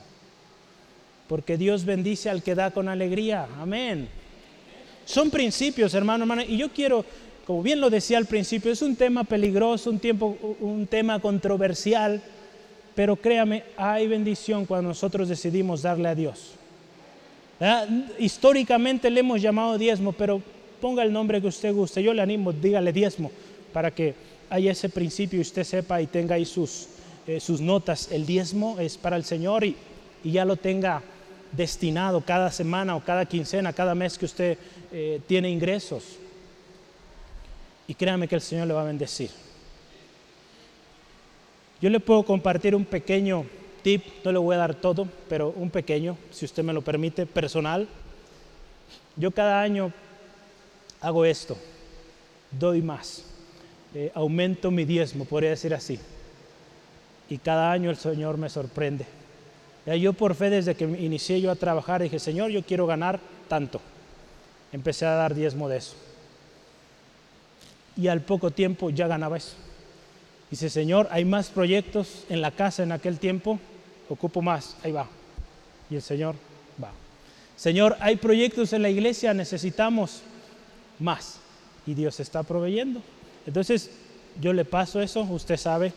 [1.27, 3.47] Porque Dios bendice al que da con alegría.
[3.59, 4.09] Amén.
[5.05, 7.05] Son principios, hermano, hermana, y yo quiero,
[7.47, 12.21] como bien lo decía al principio, es un tema peligroso, un, tiempo, un tema controversial,
[12.95, 16.51] pero créame, hay bendición cuando nosotros decidimos darle a Dios.
[18.19, 20.41] Históricamente le hemos llamado diezmo, pero
[20.81, 22.03] ponga el nombre que usted guste.
[22.03, 23.31] Yo le animo, dígale diezmo,
[23.73, 24.13] para que
[24.49, 26.87] haya ese principio y usted sepa y tenga ahí sus,
[27.27, 28.11] eh, sus notas.
[28.11, 29.75] El diezmo es para el Señor y,
[30.23, 31.01] y, ya lo tenga
[31.51, 34.57] destinado cada semana o cada quincena, cada mes que usted
[34.91, 36.19] eh, tiene ingresos.
[37.87, 39.31] Y créame que el Señor le va a bendecir.
[41.81, 43.45] Yo le puedo compartir un pequeño
[43.81, 47.25] tip, no le voy a dar todo, pero un pequeño, si usted me lo permite,
[47.25, 47.87] personal.
[49.17, 49.91] Yo cada año
[51.01, 51.57] hago esto,
[52.51, 53.32] doy más.
[53.95, 55.99] Eh, aumento mi diezmo, podría decir así.
[57.29, 59.05] Y cada año el Señor me sorprende.
[59.85, 63.81] yo por fe desde que inicié yo a trabajar dije, Señor, yo quiero ganar tanto.
[64.71, 65.95] Empecé a dar diezmo de eso.
[67.95, 69.55] Y al poco tiempo ya ganaba eso.
[70.49, 73.59] Dice, Señor, hay más proyectos en la casa en aquel tiempo,
[74.09, 75.07] ocupo más, ahí va.
[75.89, 76.35] Y el Señor
[76.83, 76.91] va.
[77.55, 80.21] Señor, hay proyectos en la iglesia, necesitamos
[80.99, 81.39] más.
[81.85, 83.01] Y Dios está proveyendo.
[83.45, 83.89] Entonces,
[84.41, 85.93] yo le paso eso, usted sabe,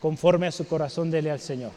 [0.00, 1.72] conforme a su corazón, dele al Señor.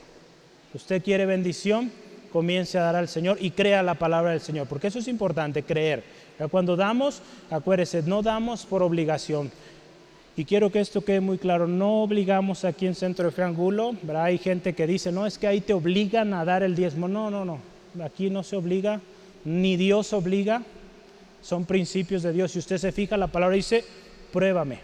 [0.74, 1.92] Usted quiere bendición,
[2.32, 5.64] comience a dar al Señor y crea la palabra del Señor, porque eso es importante,
[5.64, 6.04] creer.
[6.50, 7.22] Cuando damos,
[7.52, 9.52] acuérdese, no damos por obligación.
[10.36, 14.40] Y quiero que esto quede muy claro, no obligamos aquí en Centro de Triángulo, hay
[14.40, 17.08] gente que dice, no, es que ahí te obligan a dar el diezmo.
[17.08, 17.60] No, no, no,
[18.04, 19.00] aquí no se obliga,
[19.46, 20.64] ni Dios obliga,
[21.44, 22.52] son principios de Dios.
[22.52, 23.86] Si usted se fija, la palabra dice,
[24.34, 24.80] pruébame.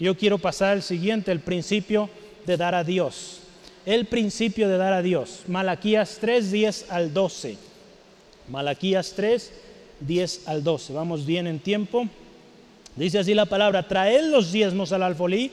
[0.00, 2.10] Yo quiero pasar al siguiente, el principio
[2.46, 3.40] de dar a Dios.
[3.86, 5.42] El principio de dar a Dios.
[5.46, 7.56] Malaquías 3, 10 al 12.
[8.48, 9.52] Malaquías 3,
[10.00, 10.92] 10 al 12.
[10.94, 12.08] Vamos bien en tiempo.
[12.96, 15.50] Dice así la palabra, traed los diezmos al alfolí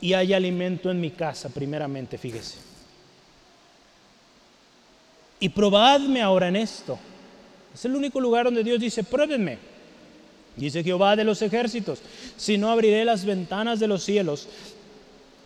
[0.00, 2.58] y hay alimento en mi casa, primeramente, fíjese.
[5.40, 6.98] Y probadme ahora en esto.
[7.72, 9.58] Es el único lugar donde Dios dice, pruébenme.
[10.60, 12.00] Dice Jehová de los ejércitos,
[12.36, 14.46] si no abriré las ventanas de los cielos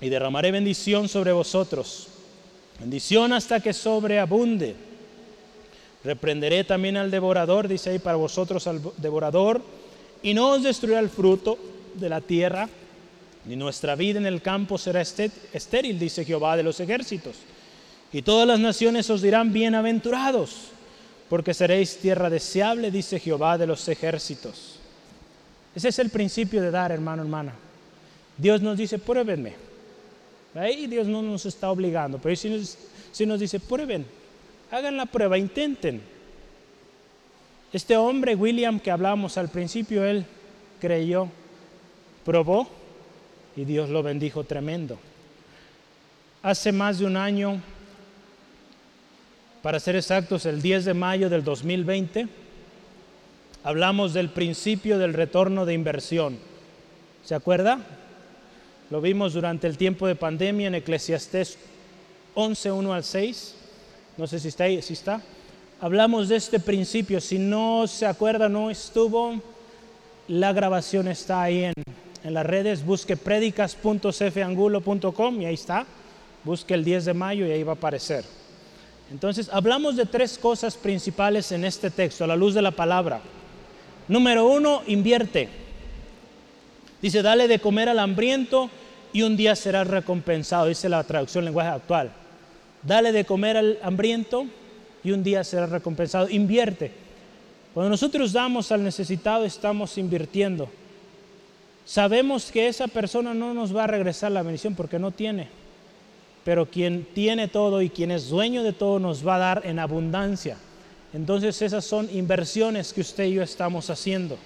[0.01, 2.09] y derramaré bendición sobre vosotros,
[2.81, 4.75] bendición hasta que sobreabunde.
[6.03, 9.62] Reprenderé también al devorador, dice ahí para vosotros al devorador,
[10.21, 11.59] y no os destruirá el fruto
[11.95, 12.69] de la tierra,
[13.47, 17.37] ni nuestra vida en el campo será estéril, dice Jehová de los ejércitos.
[18.12, 20.57] Y todas las naciones os dirán bienaventurados,
[21.29, 24.74] porque seréis tierra deseable, dice Jehová de los ejércitos.
[25.75, 27.53] Ese es el principio de dar, hermano, hermana.
[28.37, 29.55] Dios nos dice, pruébenme.
[30.55, 34.07] Ahí Dios no nos está obligando, pero si nos, dice, prueben,
[34.70, 36.01] hagan la prueba, intenten.
[37.72, 40.25] Este hombre, William, que hablamos al principio, él
[40.81, 41.29] creyó,
[42.25, 42.68] probó
[43.57, 44.97] y Dios lo bendijo tremendo.
[46.41, 47.61] Hace más de un año,
[49.61, 52.29] para ser exactos, el 10 de mayo del 2020,
[53.65, 56.39] hablamos del principio del retorno de inversión.
[57.25, 57.81] ¿Se acuerda?
[58.91, 61.59] Lo vimos durante el tiempo de pandemia en Eclesiastés
[62.35, 63.57] 11, 1 al 6.
[64.19, 65.23] No sé si está ahí, si está.
[65.81, 67.19] Hablamos de este principio.
[67.21, 69.41] Si no se acuerda, no estuvo,
[70.29, 71.73] la grabación está ahí en,
[72.23, 72.85] en las redes.
[72.85, 75.87] Busque predicas.cfangulo.com y ahí está.
[76.45, 78.27] Busque el 10 de mayo y ahí va a aparecer.
[79.11, 83.23] Entonces, hablamos de tres cosas principales en este texto, a la luz de la palabra.
[84.09, 85.49] Número uno, invierte.
[87.01, 88.71] Dice, dale de comer al hambriento
[89.13, 90.67] y un día serás recompensado.
[90.67, 92.11] Dice la traducción lenguaje actual.
[92.83, 94.47] Dale de comer al hambriento
[95.03, 96.29] y un día serás recompensado.
[96.29, 96.91] Invierte.
[97.73, 100.69] Cuando nosotros damos al necesitado, estamos invirtiendo.
[101.85, 105.49] Sabemos que esa persona no nos va a regresar la bendición porque no tiene.
[106.45, 109.79] Pero quien tiene todo y quien es dueño de todo nos va a dar en
[109.79, 110.57] abundancia.
[111.15, 114.37] Entonces esas son inversiones que usted y yo estamos haciendo.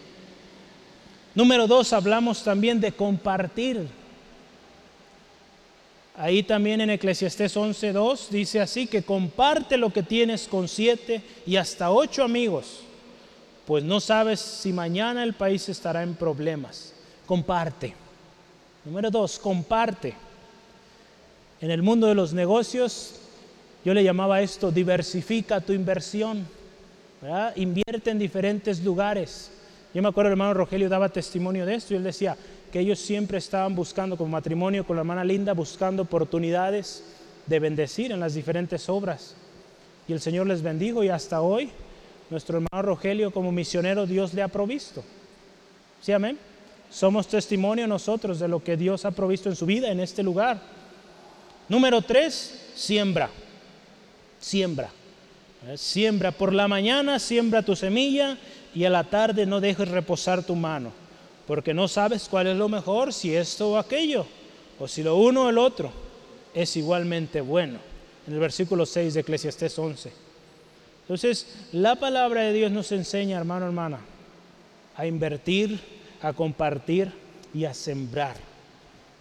[1.34, 3.88] Número dos, hablamos también de compartir.
[6.14, 11.56] Ahí también en Eclesiastés 11.2 dice así que comparte lo que tienes con siete y
[11.56, 12.80] hasta ocho amigos,
[13.66, 16.92] pues no sabes si mañana el país estará en problemas.
[17.24, 17.94] Comparte.
[18.84, 20.14] Número dos, comparte.
[21.62, 23.14] En el mundo de los negocios,
[23.86, 26.57] yo le llamaba esto, diversifica tu inversión.
[27.56, 29.50] Invierte en diferentes lugares.
[29.92, 32.36] Yo me acuerdo el hermano Rogelio daba testimonio de esto y él decía
[32.70, 37.02] que ellos siempre estaban buscando como matrimonio con la hermana Linda, buscando oportunidades
[37.46, 39.34] de bendecir en las diferentes obras.
[40.06, 41.70] Y el Señor les bendijo y hasta hoy
[42.30, 45.02] nuestro hermano Rogelio como misionero Dios le ha provisto.
[46.00, 46.38] ¿Sí, amén?
[46.90, 50.60] Somos testimonio nosotros de lo que Dios ha provisto en su vida en este lugar.
[51.68, 53.28] Número tres, siembra.
[54.38, 54.90] Siembra.
[55.66, 58.38] Eh, siembra por la mañana, siembra tu semilla
[58.74, 60.92] y a la tarde no dejes reposar tu mano,
[61.46, 64.26] porque no sabes cuál es lo mejor, si esto o aquello,
[64.78, 65.90] o si lo uno o el otro
[66.54, 67.78] es igualmente bueno.
[68.26, 70.12] En el versículo 6 de Eclesiastés 11.
[71.02, 74.00] Entonces, la palabra de Dios nos enseña, hermano, hermana,
[74.96, 75.80] a invertir
[76.22, 77.12] a compartir
[77.54, 78.36] y a sembrar,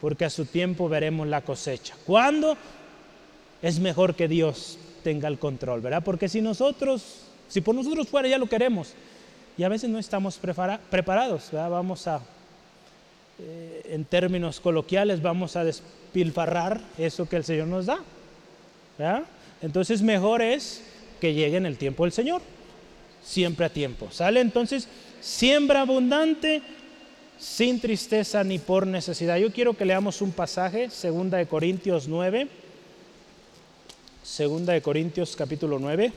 [0.01, 1.95] porque a su tiempo veremos la cosecha.
[2.05, 2.57] ¿Cuándo?
[3.61, 4.77] Es mejor que Dios
[5.07, 6.03] tenga el control, ¿verdad?
[6.03, 8.89] Porque si nosotros, si por nosotros fuera ya lo queremos,
[9.57, 11.69] y a veces no estamos preparados, ¿verdad?
[11.69, 12.19] Vamos a,
[13.39, 17.99] eh, en términos coloquiales, vamos a despilfarrar eso que el Señor nos da,
[18.97, 19.23] ¿verdad?
[19.61, 20.83] Entonces mejor es
[21.21, 22.41] que llegue en el tiempo del Señor,
[23.23, 24.41] siempre a tiempo, ¿sale?
[24.41, 24.89] Entonces,
[25.21, 26.61] siembra abundante,
[27.39, 29.37] sin tristeza ni por necesidad.
[29.37, 32.49] Yo quiero que leamos un pasaje, segunda de Corintios 9,
[34.27, 36.11] segunda de Corintios capítulo 9.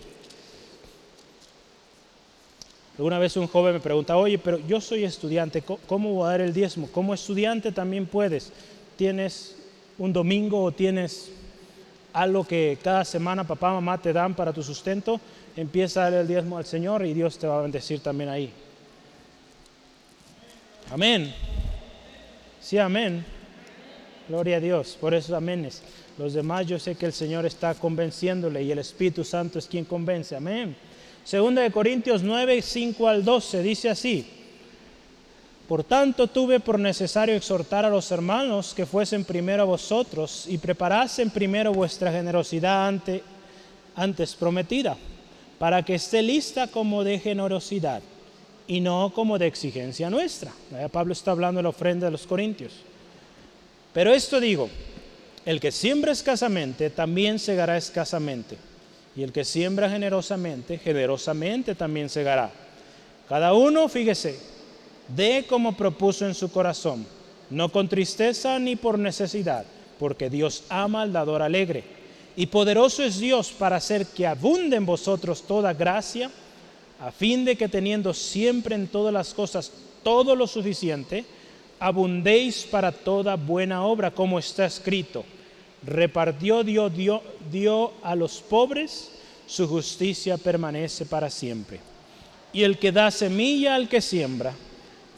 [2.99, 6.41] Alguna vez un joven me pregunta, oye, pero yo soy estudiante, ¿cómo voy a dar
[6.41, 6.89] el diezmo?
[6.89, 8.53] Como estudiante también puedes.
[8.97, 9.57] Tienes
[9.97, 11.31] un domingo o tienes
[12.13, 15.21] algo que cada semana papá, mamá te dan para tu sustento,
[15.57, 18.53] empieza a dar el diezmo al Señor y Dios te va a bendecir también ahí.
[20.91, 21.33] Amén.
[22.61, 23.25] Sí, amén.
[24.29, 24.99] Gloria a Dios.
[25.01, 25.83] Por eso aménes.
[26.19, 29.85] Los demás yo sé que el Señor está convenciéndole y el Espíritu Santo es quien
[29.85, 30.37] convence.
[30.37, 30.77] Amén.
[31.25, 34.27] Segunda de Corintios 9, 5 al 12 dice así.
[35.69, 40.59] Por tanto tuve por necesario exhortar a los hermanos que fuesen primero a vosotros y
[40.59, 43.23] preparasen primero vuestra generosidad ante,
[43.95, 44.97] antes prometida,
[45.61, 48.03] para que esté lista como de generosidad
[48.67, 50.53] y no como de exigencia nuestra.
[50.91, 52.73] Pablo está hablando de la ofrenda de los corintios.
[53.93, 54.69] Pero esto digo,
[55.45, 58.57] el que siembra escasamente también segará escasamente,
[59.17, 62.51] y el que siembra generosamente, generosamente también segará.
[63.29, 64.39] Cada uno, fíjese,
[65.09, 67.07] dé como propuso en su corazón,
[67.49, 69.65] no con tristeza ni por necesidad,
[69.99, 71.85] porque Dios ama al dador alegre.
[72.37, 76.31] Y poderoso es Dios para hacer que abunde en vosotros toda gracia,
[77.01, 79.73] a fin de que teniendo siempre en todas las cosas
[80.03, 81.25] todo lo suficiente,
[81.81, 85.25] abundéis para toda buena obra, como está escrito.
[85.83, 89.11] Repartió, dio, dio, dio a los pobres,
[89.47, 91.81] su justicia permanece para siempre.
[92.53, 94.53] Y el que da semilla al que siembra,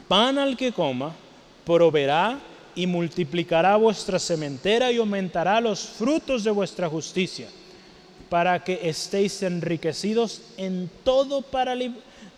[0.06, 1.14] pan al que coma,
[1.66, 2.38] proveerá
[2.74, 7.48] y multiplicará vuestra sementera y aumentará los frutos de vuestra justicia
[8.28, 11.74] para que estéis enriquecidos en todo para,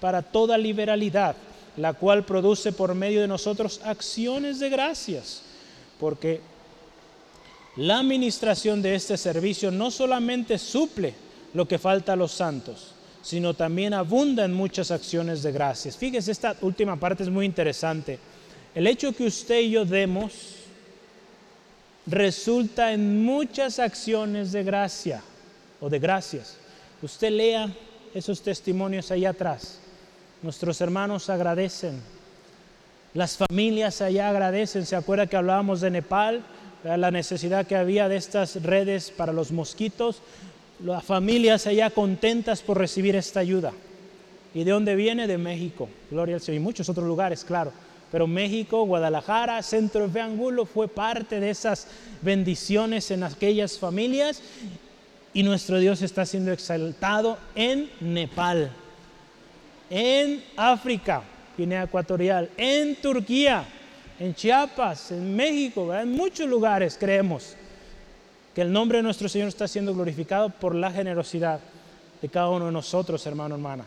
[0.00, 1.36] para toda liberalidad,
[1.76, 5.42] la cual produce por medio de nosotros acciones de gracias,
[5.98, 6.40] porque
[7.76, 11.14] la administración de este servicio no solamente suple
[11.54, 15.96] lo que falta a los santos, sino también abunda en muchas acciones de gracias.
[15.96, 18.18] Fíjese, esta última parte es muy interesante.
[18.74, 20.32] El hecho que usted y yo demos
[22.06, 25.22] resulta en muchas acciones de gracia
[25.80, 26.56] o de gracias.
[27.02, 27.72] Usted lea
[28.14, 29.80] esos testimonios allá atrás.
[30.44, 32.02] Nuestros hermanos agradecen.
[33.14, 34.84] Las familias allá agradecen.
[34.84, 36.44] ¿Se acuerda que hablábamos de Nepal?
[36.84, 40.20] La necesidad que había de estas redes para los mosquitos.
[40.84, 43.72] Las familias allá contentas por recibir esta ayuda.
[44.52, 45.26] ¿Y de dónde viene?
[45.26, 45.88] De México.
[46.10, 46.60] Gloria al Señor.
[46.60, 47.72] Y muchos otros lugares, claro.
[48.12, 51.86] Pero México, Guadalajara, Centro de Angulo fue parte de esas
[52.20, 54.42] bendiciones en aquellas familias
[55.32, 58.70] y nuestro Dios está siendo exaltado en Nepal,
[59.96, 61.22] en África,
[61.56, 63.64] Guinea Ecuatorial, en Turquía,
[64.18, 67.54] en Chiapas, en México, en muchos lugares creemos
[68.52, 71.60] que el nombre de nuestro Señor está siendo glorificado por la generosidad
[72.20, 73.84] de cada uno de nosotros, hermano, hermana.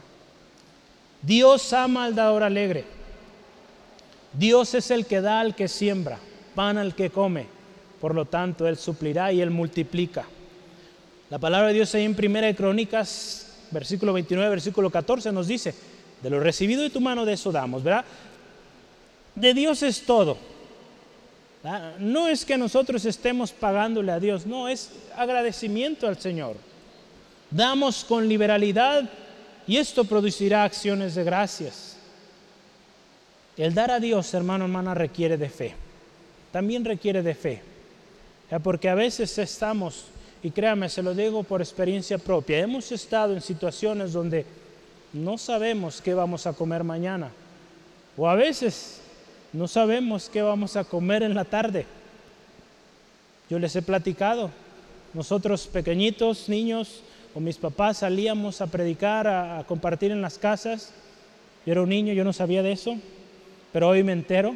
[1.22, 2.86] Dios ama al dador alegre.
[4.32, 6.20] Dios es el que da al que siembra,
[6.56, 7.48] pan al que come.
[8.00, 10.24] Por lo tanto, Él suplirá y Él multiplica.
[11.30, 15.76] La palabra de Dios ahí en Primera de Crónicas, versículo 29, versículo 14, nos dice,
[16.22, 18.06] de lo recibido de tu mano de eso damos, ¿verdad?
[19.36, 20.38] De Dios es todo.
[22.00, 26.56] No es que nosotros estemos pagándole a Dios, no, es agradecimiento al Señor.
[27.52, 29.10] Damos con liberalidad
[29.68, 31.98] y esto producirá acciones de gracias.
[33.58, 35.74] El dar a Dios, hermano, hermana, requiere de fe.
[36.52, 37.62] También requiere de fe.
[38.64, 40.06] Porque a veces estamos,
[40.42, 44.46] y créame, se lo digo por experiencia propia, hemos estado en situaciones donde
[45.14, 47.32] no sabemos qué vamos a comer mañana.
[48.16, 49.02] O a veces
[49.54, 51.86] no sabemos qué vamos a comer en la tarde.
[53.50, 54.50] Yo les he platicado,
[55.14, 57.02] nosotros pequeñitos, niños,
[57.34, 60.92] o mis papás salíamos a predicar, a, compartir en las casas.
[61.66, 62.98] Yo era un niño, yo no sabía de eso,
[63.72, 64.56] pero hoy me entero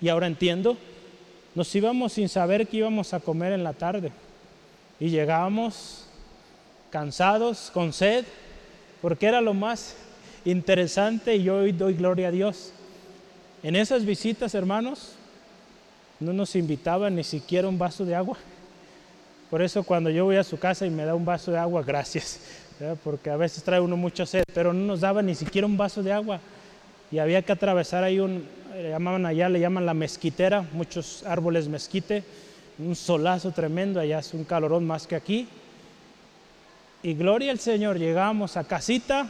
[0.00, 0.76] y ahora entiendo.
[1.54, 4.10] Nos íbamos sin saber qué íbamos a comer en la tarde
[4.98, 6.06] y llegábamos
[6.90, 8.24] cansados, con sed,
[9.04, 9.96] porque era lo más
[10.46, 12.72] interesante y hoy doy gloria a Dios.
[13.62, 15.12] En esas visitas, hermanos,
[16.20, 18.38] no nos invitaban ni siquiera un vaso de agua.
[19.50, 21.82] Por eso cuando yo voy a su casa y me da un vaso de agua,
[21.82, 22.40] gracias,
[23.04, 26.02] porque a veces trae uno mucha sed, pero no nos daba ni siquiera un vaso
[26.02, 26.40] de agua.
[27.12, 31.68] Y había que atravesar ahí un, le llamaban allá, le llaman la mezquitera, muchos árboles
[31.68, 32.24] mezquite,
[32.78, 35.46] un solazo tremendo, allá es un calorón más que aquí.
[37.04, 39.28] Y gloria al Señor, llegamos a casita,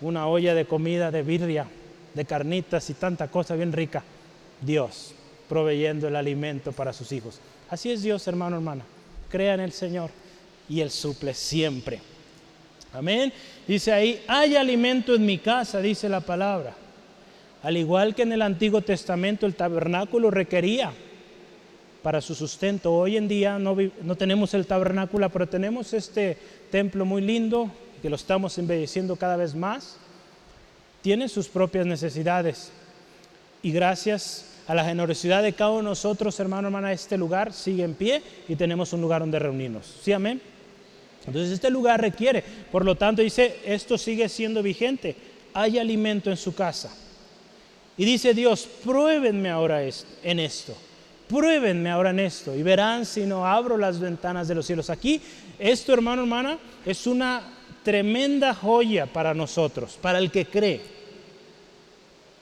[0.00, 1.66] una olla de comida de birria,
[2.14, 4.02] de carnitas y tanta cosa bien rica.
[4.62, 5.14] Dios
[5.50, 7.40] proveyendo el alimento para sus hijos.
[7.68, 8.84] Así es Dios, hermano, hermana.
[9.28, 10.08] Crea en el Señor
[10.66, 12.00] y Él suple siempre.
[12.94, 13.30] Amén.
[13.68, 16.72] Dice ahí, hay alimento en mi casa, dice la palabra.
[17.62, 20.90] Al igual que en el Antiguo Testamento el tabernáculo requería
[22.02, 22.92] para su sustento.
[22.92, 23.76] Hoy en día no,
[24.16, 26.36] tenemos el tabernáculo, pero tenemos este
[26.70, 29.96] templo muy lindo que lo estamos embelleciendo cada vez más.
[31.00, 32.72] Tiene sus propias necesidades.
[33.62, 37.84] Y gracias a la generosidad de cada uno de nosotros, hermano, hermana, este lugar sigue
[37.84, 40.00] en pie y tenemos un lugar donde reunirnos.
[40.02, 40.40] ¿Sí, amén?
[41.26, 42.42] Entonces este lugar requiere,
[42.72, 45.14] por lo tanto dice, esto sigue siendo vigente.
[45.54, 46.92] Hay alimento en su casa.
[47.96, 50.74] Y dice Dios, pruébenme ahora en esto
[51.28, 54.90] pruébenme ahora en esto y verán si no abro las ventanas de los cielos.
[54.90, 55.20] Aquí,
[55.58, 57.42] esto hermano, hermana, es una
[57.82, 60.80] tremenda joya para nosotros, para el que cree.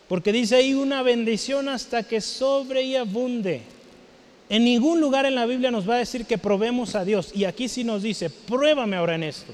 [0.09, 3.63] Porque dice ahí una bendición hasta que sobre y abunde.
[4.49, 7.31] En ningún lugar en la Biblia nos va a decir que probemos a Dios.
[7.35, 9.53] Y aquí sí nos dice, pruébame ahora en esto.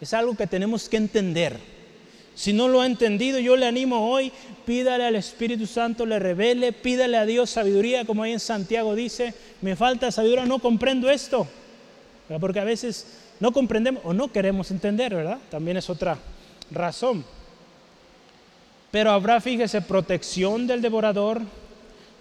[0.00, 1.58] Es algo que tenemos que entender.
[2.38, 4.30] Si no lo ha entendido, yo le animo hoy,
[4.64, 9.34] pídale al Espíritu Santo, le revele, pídale a Dios sabiduría, como ahí en Santiago dice,
[9.60, 11.48] me falta sabiduría, no comprendo esto.
[12.38, 13.08] Porque a veces
[13.40, 15.38] no comprendemos o no queremos entender, ¿verdad?
[15.50, 16.16] También es otra
[16.70, 17.24] razón.
[18.92, 21.42] Pero habrá, fíjese, protección del devorador,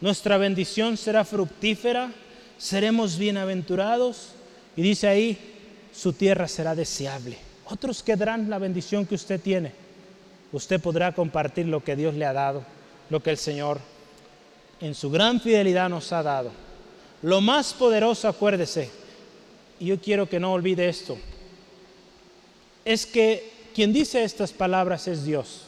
[0.02, 2.12] nuestra bendición será fructífera,
[2.58, 4.30] seremos bienaventurados.
[4.76, 5.38] Y dice ahí,
[5.94, 7.38] su tierra será deseable.
[7.66, 9.86] Otros quedarán la bendición que usted tiene
[10.52, 12.64] usted podrá compartir lo que Dios le ha dado,
[13.10, 13.80] lo que el Señor
[14.80, 16.52] en su gran fidelidad nos ha dado.
[17.22, 18.90] Lo más poderoso, acuérdese,
[19.80, 21.18] y yo quiero que no olvide esto,
[22.86, 25.64] es que quien dice estas palabras es Dios.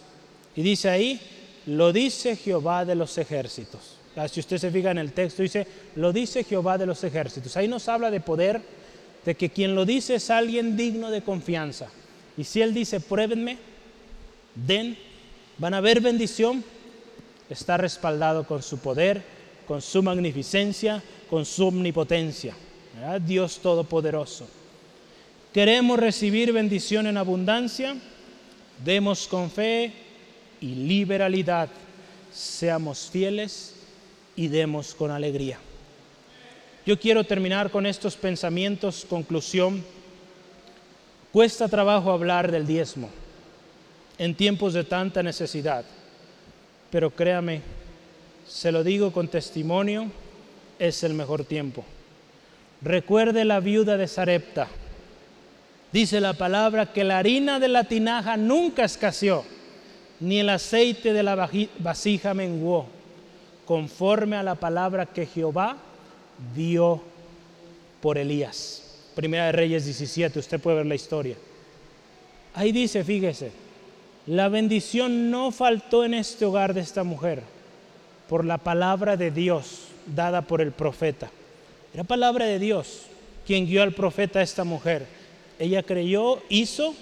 [0.56, 1.20] Y dice ahí,
[1.66, 3.98] lo dice Jehová de los ejércitos.
[4.16, 7.56] Ah, si usted se fija en el texto, dice, lo dice Jehová de los ejércitos.
[7.56, 8.62] Ahí nos habla de poder,
[9.26, 11.88] de que quien lo dice es alguien digno de confianza.
[12.38, 13.58] Y si Él dice, pruébenme,
[14.56, 14.98] den,
[15.58, 16.64] van a ver bendición,
[17.50, 19.24] está respaldado con su poder,
[19.68, 22.56] con su magnificencia, con su omnipotencia.
[23.26, 24.48] Dios Todopoderoso.
[25.54, 27.96] Queremos recibir bendición en abundancia,
[28.84, 29.92] demos con fe
[30.62, 31.70] y liberalidad,
[32.32, 33.76] seamos fieles
[34.36, 35.60] y demos con alegría.
[36.86, 39.84] Yo quiero terminar con estos pensamientos, conclusión.
[41.32, 43.10] Cuesta trabajo hablar del diezmo
[44.20, 45.86] en tiempos de tanta necesidad.
[46.92, 47.62] Pero créame,
[48.48, 50.12] se lo digo con testimonio,
[50.78, 51.86] es el mejor tiempo.
[52.82, 54.68] Recuerde la viuda de Sarepta.
[55.92, 59.44] Dice la palabra que la harina de la tinaja nunca escaseó,
[60.20, 62.88] ni el aceite de la vasija menguó,
[63.66, 65.78] conforme a la palabra que Jehová
[66.56, 67.02] dio
[68.02, 68.84] por Elías.
[69.16, 71.36] Primera de Reyes 17, usted puede ver la historia.
[72.54, 73.52] Ahí dice, fíjese,
[74.30, 77.42] la bendición no faltó en este hogar de esta mujer
[78.30, 81.32] por la palabra de Dios dada por el profeta.
[81.96, 83.06] Era palabra de Dios
[83.48, 85.08] quien guió al profeta a esta mujer.
[85.58, 86.94] Ella creyó, hizo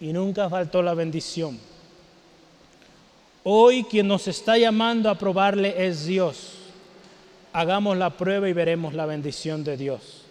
[0.00, 1.58] y nunca faltó la bendición.
[3.42, 6.52] Hoy quien nos está llamando a probarle es Dios.
[7.52, 10.22] Hagamos la prueba y veremos la bendición de Dios.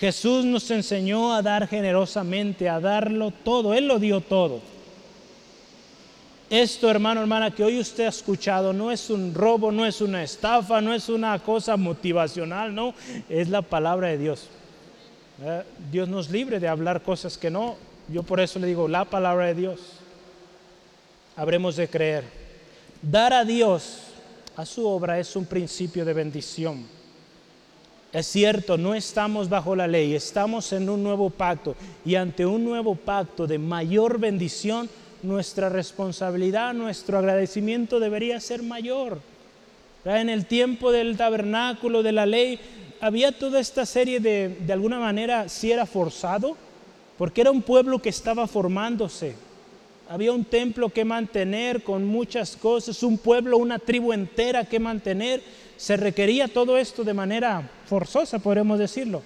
[0.00, 3.72] Jesús nos enseñó a dar generosamente, a darlo todo.
[3.72, 4.73] Él lo dio todo.
[6.54, 10.22] Esto, hermano, hermana, que hoy usted ha escuchado, no es un robo, no es una
[10.22, 12.94] estafa, no es una cosa motivacional, no,
[13.28, 14.46] es la palabra de Dios.
[15.42, 17.74] Eh, Dios nos libre de hablar cosas que no.
[18.06, 19.80] Yo por eso le digo, la palabra de Dios.
[21.34, 22.22] Habremos de creer.
[23.02, 24.02] Dar a Dios
[24.56, 26.86] a su obra es un principio de bendición.
[28.12, 31.74] Es cierto, no estamos bajo la ley, estamos en un nuevo pacto
[32.04, 34.88] y ante un nuevo pacto de mayor bendición,
[35.24, 39.18] nuestra responsabilidad, nuestro agradecimiento debería ser mayor.
[40.04, 42.60] En el tiempo del tabernáculo, de la ley,
[43.00, 46.56] había toda esta serie de, de alguna manera, si era forzado,
[47.16, 49.34] porque era un pueblo que estaba formándose.
[50.08, 55.42] Había un templo que mantener con muchas cosas, un pueblo, una tribu entera que mantener.
[55.78, 59.22] Se requería todo esto de manera forzosa, podemos decirlo.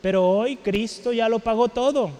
[0.00, 2.10] Pero hoy Cristo ya lo pagó todo.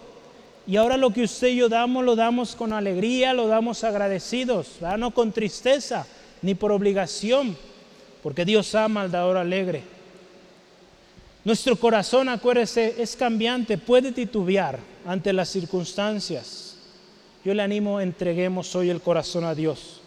[0.67, 4.77] Y ahora lo que usted y yo damos, lo damos con alegría, lo damos agradecidos,
[4.97, 6.07] no con tristeza
[6.41, 7.55] ni por obligación,
[8.23, 9.83] porque Dios ama al dador alegre.
[11.43, 16.77] Nuestro corazón, acuérdese, es cambiante, puede titubear ante las circunstancias.
[17.43, 20.01] Yo le animo, entreguemos hoy el corazón a Dios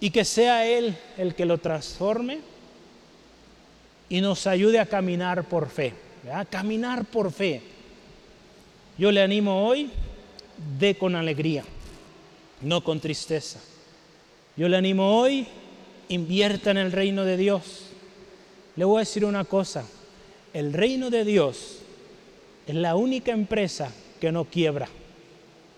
[0.00, 2.40] y que sea Él el que lo transforme
[4.10, 5.94] y nos ayude a caminar por fe,
[6.50, 7.62] caminar por fe.
[9.00, 9.88] Yo le animo hoy,
[10.78, 11.64] de con alegría,
[12.60, 13.58] no con tristeza.
[14.58, 15.46] Yo le animo hoy,
[16.10, 17.86] invierta en el reino de Dios.
[18.76, 19.86] Le voy a decir una cosa,
[20.52, 21.78] el reino de Dios
[22.66, 23.90] es la única empresa
[24.20, 24.86] que no quiebra.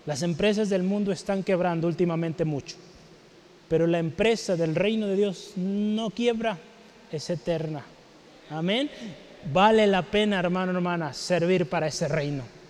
[0.05, 2.75] Las empresas del mundo están quebrando últimamente mucho,
[3.69, 6.57] pero la empresa del reino de Dios no quiebra,
[7.09, 7.85] es eterna.
[8.49, 8.89] Amén.
[9.53, 12.62] Vale la pena, hermano, hermana, servir para ese reino.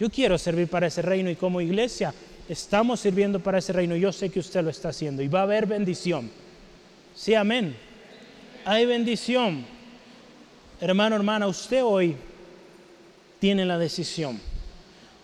[0.00, 2.14] Yo quiero servir para ese reino y como iglesia
[2.48, 3.96] estamos sirviendo para ese reino.
[3.96, 6.30] Yo sé que usted lo está haciendo y va a haber bendición.
[7.14, 7.76] Sí, amén.
[8.64, 9.64] Hay bendición.
[10.80, 12.14] Hermano, hermana, usted hoy
[13.40, 14.40] tiene la decisión.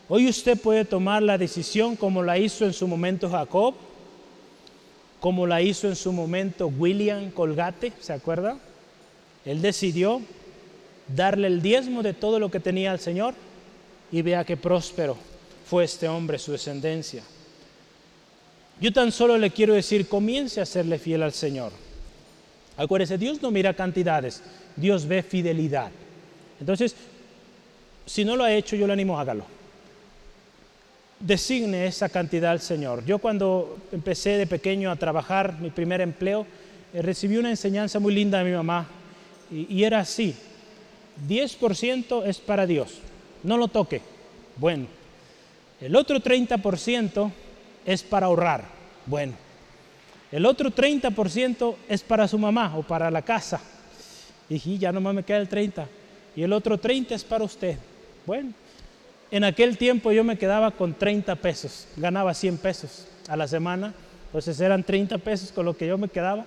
[0.09, 3.75] Hoy usted puede tomar la decisión como la hizo en su momento Jacob,
[5.21, 8.59] como la hizo en su momento William Colgate, ¿se acuerda?
[9.45, 10.21] Él decidió
[11.15, 13.35] darle el diezmo de todo lo que tenía al Señor
[14.15, 15.17] y vea qué próspero
[15.67, 17.25] fue este hombre, su descendencia.
[18.81, 21.73] Yo tan solo le quiero decir, comience a serle fiel al Señor.
[22.77, 24.41] Acuérdese, Dios no mira cantidades,
[24.77, 25.91] Dios ve fidelidad.
[26.61, 26.95] Entonces,
[28.07, 29.47] si no lo ha hecho, yo le animo, hágalo.
[31.19, 33.05] Designe esa cantidad al Señor.
[33.05, 36.47] Yo cuando empecé de pequeño a trabajar, mi primer empleo,
[36.93, 38.87] eh, recibí una enseñanza muy linda de mi mamá
[39.51, 40.37] y, era así.
[41.27, 43.01] 10% es para Dios,
[43.45, 44.01] no lo toque.
[44.57, 44.87] Bueno,
[45.81, 47.31] el otro 30%
[47.87, 48.65] es para ahorrar.
[49.07, 49.35] Bueno,
[50.33, 53.61] el otro 30% es para su mamá o para la casa.
[54.49, 55.87] Y ya nomás me queda el 30.
[56.37, 57.79] Y el otro 30 es para usted.
[58.27, 58.53] Bueno,
[59.31, 61.87] en aquel tiempo yo me quedaba con 30 pesos.
[61.97, 63.95] Ganaba 100 pesos a la semana.
[64.27, 66.45] Entonces eran 30 pesos con lo que yo me quedaba.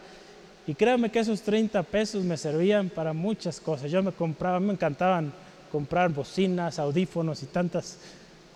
[0.65, 3.90] Y créanme que esos 30 pesos me servían para muchas cosas.
[3.90, 5.32] Yo me compraba, me encantaban
[5.72, 7.98] comprar bocinas, audífonos y tantas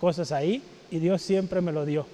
[0.00, 0.62] cosas ahí.
[0.90, 2.06] Y Dios siempre me lo dio,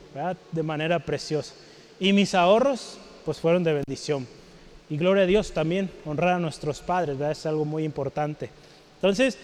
[0.53, 1.55] De manera preciosa.
[1.99, 4.27] Y mis ahorros, pues fueron de bendición.
[4.91, 7.33] Y gloria a Dios también, honrar a nuestros padres, ¿verdad?
[7.33, 8.51] es algo muy importante.
[8.95, 9.37] Entonces,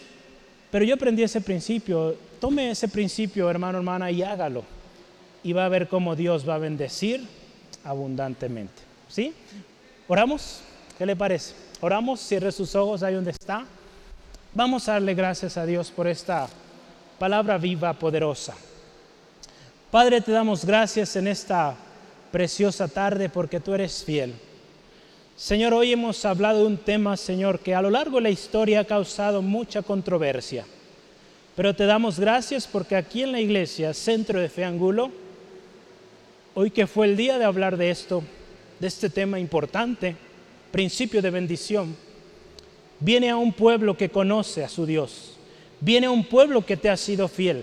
[0.71, 4.65] pero yo aprendí ese principio, tome ese principio, hermano, hermana, y hágalo.
[5.43, 7.27] Y va a ver cómo Dios va a bendecir
[7.85, 8.83] abundantemente.
[9.09, 9.35] ¿Sí?
[10.09, 10.61] ¿Oramos?
[10.97, 11.55] ¿Qué le parece?
[11.81, 13.67] Oramos, cierre sus ojos ahí donde está.
[14.57, 16.49] Vamos a darle gracias a Dios por esta
[17.19, 18.55] palabra viva, poderosa.
[19.91, 21.75] Padre, te damos gracias en esta
[22.31, 24.33] preciosa tarde porque tú eres fiel.
[25.37, 28.79] Señor, hoy hemos hablado de un tema, Señor, que a lo largo de la historia
[28.79, 30.65] ha causado mucha controversia.
[31.57, 35.11] Pero te damos gracias porque aquí en la iglesia, Centro de Fe Angulo,
[36.55, 38.23] hoy que fue el día de hablar de esto,
[38.79, 40.15] de este tema importante,
[40.71, 41.97] principio de bendición,
[43.05, 45.35] viene a un pueblo que conoce a su Dios,
[45.79, 47.63] viene a un pueblo que te ha sido fiel.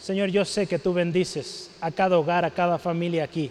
[0.00, 3.50] Señor, yo sé que tú bendices a cada hogar, a cada familia aquí,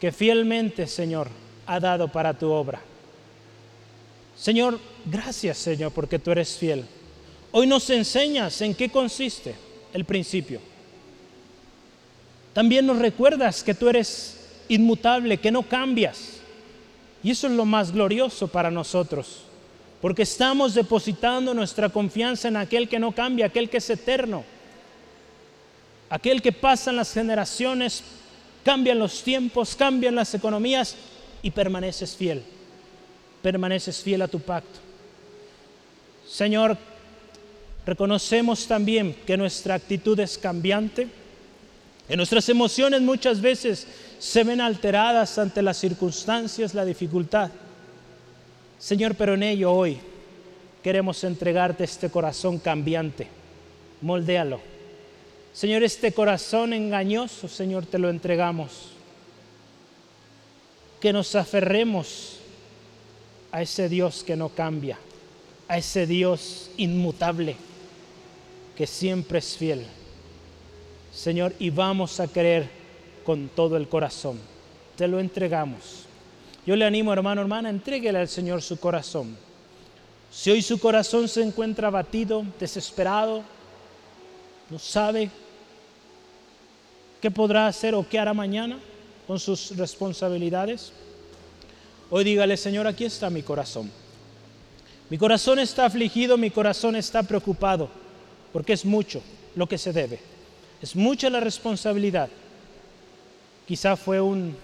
[0.00, 1.28] que fielmente, Señor,
[1.66, 2.80] ha dado para tu obra.
[4.36, 6.84] Señor, gracias, Señor, porque tú eres fiel.
[7.52, 9.54] Hoy nos enseñas en qué consiste
[9.94, 10.60] el principio.
[12.52, 16.40] También nos recuerdas que tú eres inmutable, que no cambias.
[17.22, 19.44] Y eso es lo más glorioso para nosotros,
[20.00, 24.44] porque estamos depositando nuestra confianza en aquel que no cambia, aquel que es eterno,
[26.08, 28.02] aquel que pasan las generaciones,
[28.64, 30.96] cambian los tiempos, cambian las economías
[31.42, 32.42] y permaneces fiel,
[33.42, 34.80] permaneces fiel a tu pacto.
[36.26, 36.78] Señor,
[37.84, 41.08] reconocemos también que nuestra actitud es cambiante,
[42.08, 43.86] que nuestras emociones muchas veces
[44.18, 47.50] se ven alteradas ante las circunstancias, la dificultad.
[48.80, 49.98] Señor, pero en ello hoy
[50.82, 53.28] queremos entregarte este corazón cambiante.
[54.00, 54.58] Moldéalo.
[55.52, 58.92] Señor, este corazón engañoso, Señor, te lo entregamos.
[60.98, 62.38] Que nos aferremos
[63.52, 64.98] a ese Dios que no cambia,
[65.68, 67.56] a ese Dios inmutable,
[68.76, 69.84] que siempre es fiel.
[71.12, 72.70] Señor, y vamos a creer
[73.24, 74.38] con todo el corazón.
[74.96, 76.06] Te lo entregamos.
[76.66, 79.36] Yo le animo, hermano, hermana, entréguele al Señor su corazón.
[80.30, 83.42] Si hoy su corazón se encuentra abatido, desesperado,
[84.68, 85.30] no sabe
[87.20, 88.78] qué podrá hacer o qué hará mañana
[89.26, 90.92] con sus responsabilidades,
[92.10, 93.90] hoy dígale, Señor, aquí está mi corazón.
[95.08, 97.88] Mi corazón está afligido, mi corazón está preocupado,
[98.52, 99.20] porque es mucho
[99.56, 100.20] lo que se debe.
[100.80, 102.28] Es mucha la responsabilidad.
[103.66, 104.56] Quizá fue un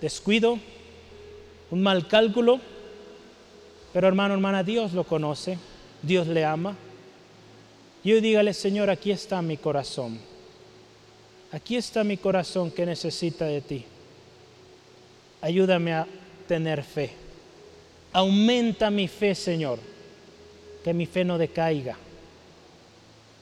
[0.00, 0.58] descuido,
[1.70, 2.60] un mal cálculo,
[3.92, 5.58] pero hermano, hermana, Dios lo conoce,
[6.02, 6.76] Dios le ama.
[8.04, 10.18] Y hoy dígale, Señor, aquí está mi corazón.
[11.52, 13.84] Aquí está mi corazón que necesita de ti.
[15.40, 16.06] Ayúdame a
[16.46, 17.10] tener fe.
[18.12, 19.78] Aumenta mi fe, Señor.
[20.84, 21.96] Que mi fe no decaiga.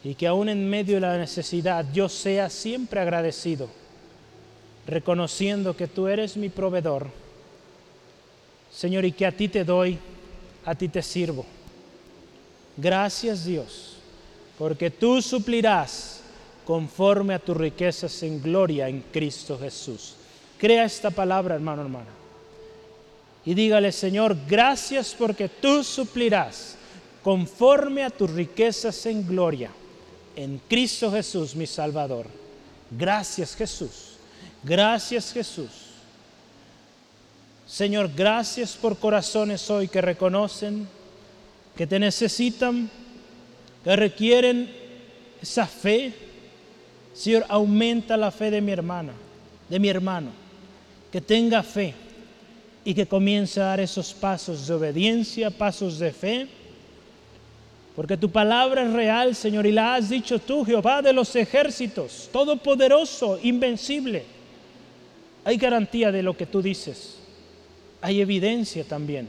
[0.02, 3.68] Y que aún en medio de la necesidad yo sea siempre agradecido
[4.86, 7.06] reconociendo que tú eres mi proveedor.
[8.74, 9.98] Señor, y que a ti te doy,
[10.64, 11.46] a ti te sirvo.
[12.76, 13.96] Gracias Dios,
[14.59, 16.20] porque tú suplirás
[16.64, 20.14] conforme a tus riquezas en gloria en Cristo Jesús.
[20.59, 22.10] Crea esta palabra, hermano, hermana.
[23.44, 26.76] Y dígale, Señor, gracias porque tú suplirás
[27.22, 29.70] conforme a tus riquezas en gloria
[30.36, 32.26] en Cristo Jesús, mi Salvador.
[32.90, 34.16] Gracias Jesús.
[34.62, 35.84] Gracias Jesús.
[37.66, 40.86] Señor, gracias por corazones hoy que reconocen,
[41.74, 42.90] que te necesitan,
[43.82, 44.70] que requieren
[45.40, 46.12] esa fe.
[47.14, 49.12] Señor, aumenta la fe de mi hermana,
[49.68, 50.30] de mi hermano,
[51.10, 51.94] que tenga fe
[52.84, 56.48] y que comience a dar esos pasos de obediencia, pasos de fe.
[57.96, 62.28] Porque tu palabra es real, Señor, y la has dicho tú, Jehová de los ejércitos,
[62.30, 64.24] todopoderoso, invencible.
[65.44, 67.23] Hay garantía de lo que tú dices.
[68.05, 69.26] Hay evidencia también.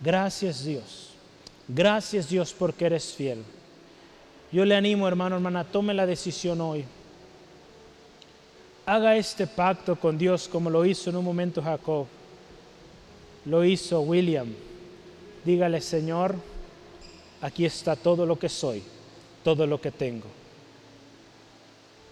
[0.00, 1.10] Gracias Dios.
[1.66, 3.42] Gracias Dios porque eres fiel.
[4.52, 6.84] Yo le animo, hermano, hermana, tome la decisión hoy.
[8.86, 12.06] Haga este pacto con Dios como lo hizo en un momento Jacob.
[13.44, 14.54] Lo hizo William.
[15.44, 16.36] Dígale, Señor,
[17.40, 18.84] aquí está todo lo que soy,
[19.42, 20.28] todo lo que tengo.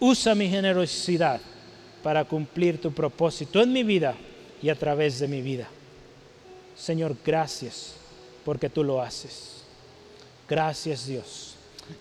[0.01, 1.41] Usa mi generosidad
[2.03, 4.17] para cumplir tu propósito en mi vida
[4.63, 5.69] y a través de mi vida.
[6.77, 7.95] Señor, gracias
[8.45, 9.63] porque tú lo haces.
[10.49, 11.55] Gracias Dios.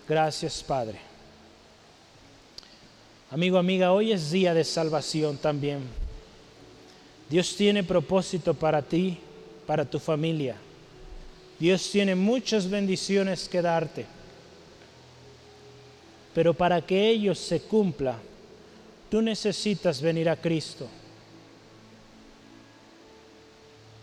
[0.08, 0.98] Gracias Padre.
[3.30, 5.80] Amigo, amiga, hoy es día de salvación también.
[7.28, 9.18] Dios tiene propósito para ti,
[9.66, 10.56] para tu familia.
[11.58, 14.06] Dios tiene muchas bendiciones que darte.
[16.34, 18.18] Pero para que ellos se cumpla,
[19.12, 20.88] Tú necesitas venir a Cristo.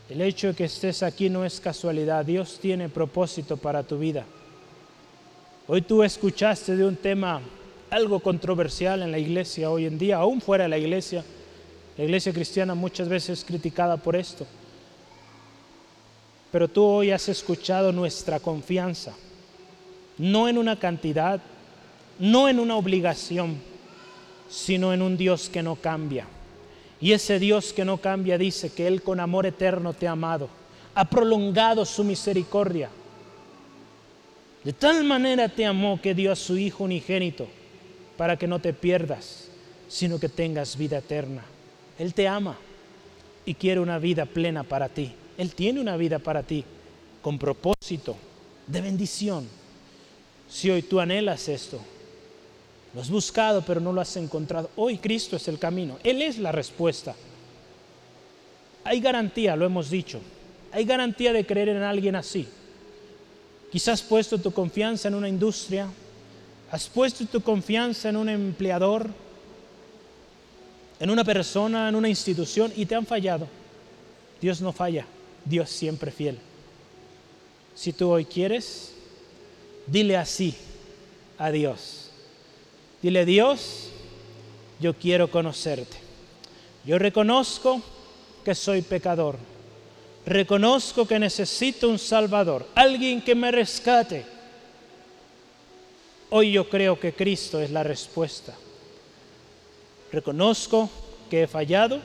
[0.10, 2.26] El hecho de que estés aquí no es casualidad.
[2.26, 4.26] Dios tiene propósito para tu vida.
[5.68, 7.42] Hoy tú escuchaste de un tema
[7.92, 11.24] algo controversial en la iglesia hoy en día, aún fuera de la iglesia.
[11.96, 14.48] La iglesia cristiana muchas veces es criticada por esto.
[16.52, 19.14] Pero tú hoy has escuchado nuestra confianza,
[20.18, 21.40] no en una cantidad,
[22.18, 23.58] no en una obligación,
[24.50, 26.26] sino en un Dios que no cambia.
[27.02, 30.50] Y ese Dios que no cambia dice que Él con amor eterno te ha amado,
[30.96, 32.90] ha prolongado su misericordia.
[34.64, 37.48] De tal manera te amó que dio a su Hijo unigénito,
[38.18, 39.48] para que no te pierdas,
[39.88, 41.44] sino que tengas vida eterna.
[41.98, 42.58] Él te ama
[43.46, 45.14] y quiere una vida plena para ti.
[45.38, 46.66] Él tiene una vida para ti
[47.22, 48.18] con propósito,
[48.68, 49.48] de bendición.
[50.50, 51.80] Si hoy tú anhelas esto,
[52.94, 56.38] lo has buscado pero no lo has encontrado, hoy Cristo es el camino, Él es
[56.38, 57.16] la respuesta.
[58.84, 60.20] Hay garantía, lo hemos dicho,
[60.72, 62.48] hay garantía de creer en alguien así.
[63.72, 65.88] Quizás has puesto tu confianza en una industria,
[66.72, 69.10] has puesto tu confianza en un empleador,
[71.00, 73.48] en una persona, en una institución y te han fallado.
[74.42, 75.06] Dios no falla,
[75.46, 76.40] Dios siempre fiel.
[77.76, 78.94] Si tú hoy quieres,
[79.88, 80.56] dile así
[81.38, 82.09] a Dios.
[83.02, 83.90] Dile, Dios,
[84.80, 85.98] yo quiero conocerte.
[86.86, 87.82] Yo reconozco
[88.44, 89.38] que soy pecador.
[90.26, 94.26] Reconozco que necesito un Salvador, alguien que me rescate.
[96.30, 98.54] Hoy yo creo que Cristo es la respuesta.
[100.12, 100.90] Reconozco
[101.30, 102.00] que he fallado.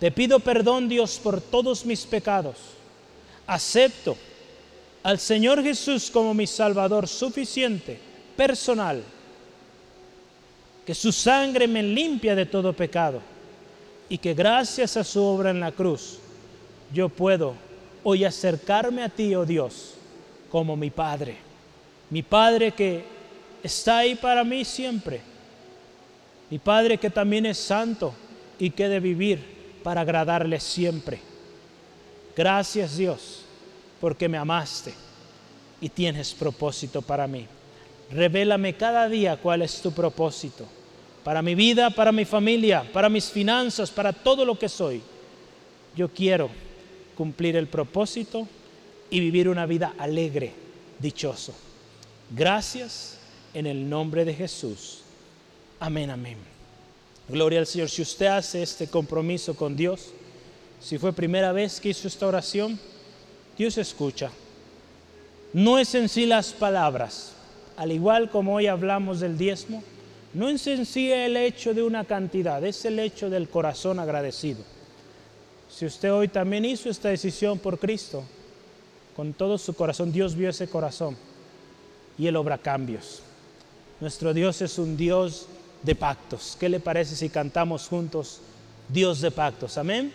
[0.00, 2.56] Te pido perdón, Dios, por todos mis pecados.
[3.46, 4.16] Acepto
[5.02, 7.98] al Señor Jesús como mi Salvador suficiente,
[8.36, 9.02] personal,
[10.86, 13.20] que su sangre me limpia de todo pecado
[14.08, 16.18] y que gracias a su obra en la cruz
[16.92, 17.54] yo puedo
[18.02, 19.94] hoy acercarme a ti, oh Dios,
[20.50, 21.36] como mi Padre,
[22.10, 23.04] mi Padre que
[23.62, 25.20] está ahí para mí siempre,
[26.50, 28.14] mi Padre que también es santo
[28.58, 31.20] y que de vivir para agradarle siempre.
[32.36, 33.42] Gracias Dios
[34.00, 34.92] porque me amaste
[35.80, 37.46] y tienes propósito para mí.
[38.12, 40.66] Revélame cada día cuál es tu propósito
[41.24, 45.00] para mi vida, para mi familia, para mis finanzas, para todo lo que soy.
[45.96, 46.50] Yo quiero
[47.16, 48.46] cumplir el propósito
[49.10, 50.52] y vivir una vida alegre,
[50.98, 51.54] dichoso.
[52.30, 53.18] Gracias
[53.54, 55.00] en el nombre de Jesús.
[55.78, 56.38] Amén, amén.
[57.28, 57.88] Gloria al Señor.
[57.88, 60.12] Si usted hace este compromiso con Dios,
[60.80, 62.78] si fue primera vez que hizo esta oración,
[63.56, 64.30] Dios escucha.
[65.52, 67.32] No es en sí las palabras,
[67.82, 69.82] al igual como hoy hablamos del diezmo,
[70.34, 74.60] no es en sí el hecho de una cantidad, es el hecho del corazón agradecido.
[75.68, 78.22] Si usted hoy también hizo esta decisión por Cristo,
[79.16, 81.16] con todo su corazón, Dios vio ese corazón
[82.16, 83.20] y Él obra cambios.
[84.00, 85.48] Nuestro Dios es un Dios
[85.82, 86.56] de pactos.
[86.60, 88.42] ¿Qué le parece si cantamos juntos
[88.90, 89.76] Dios de pactos?
[89.76, 90.12] Amén.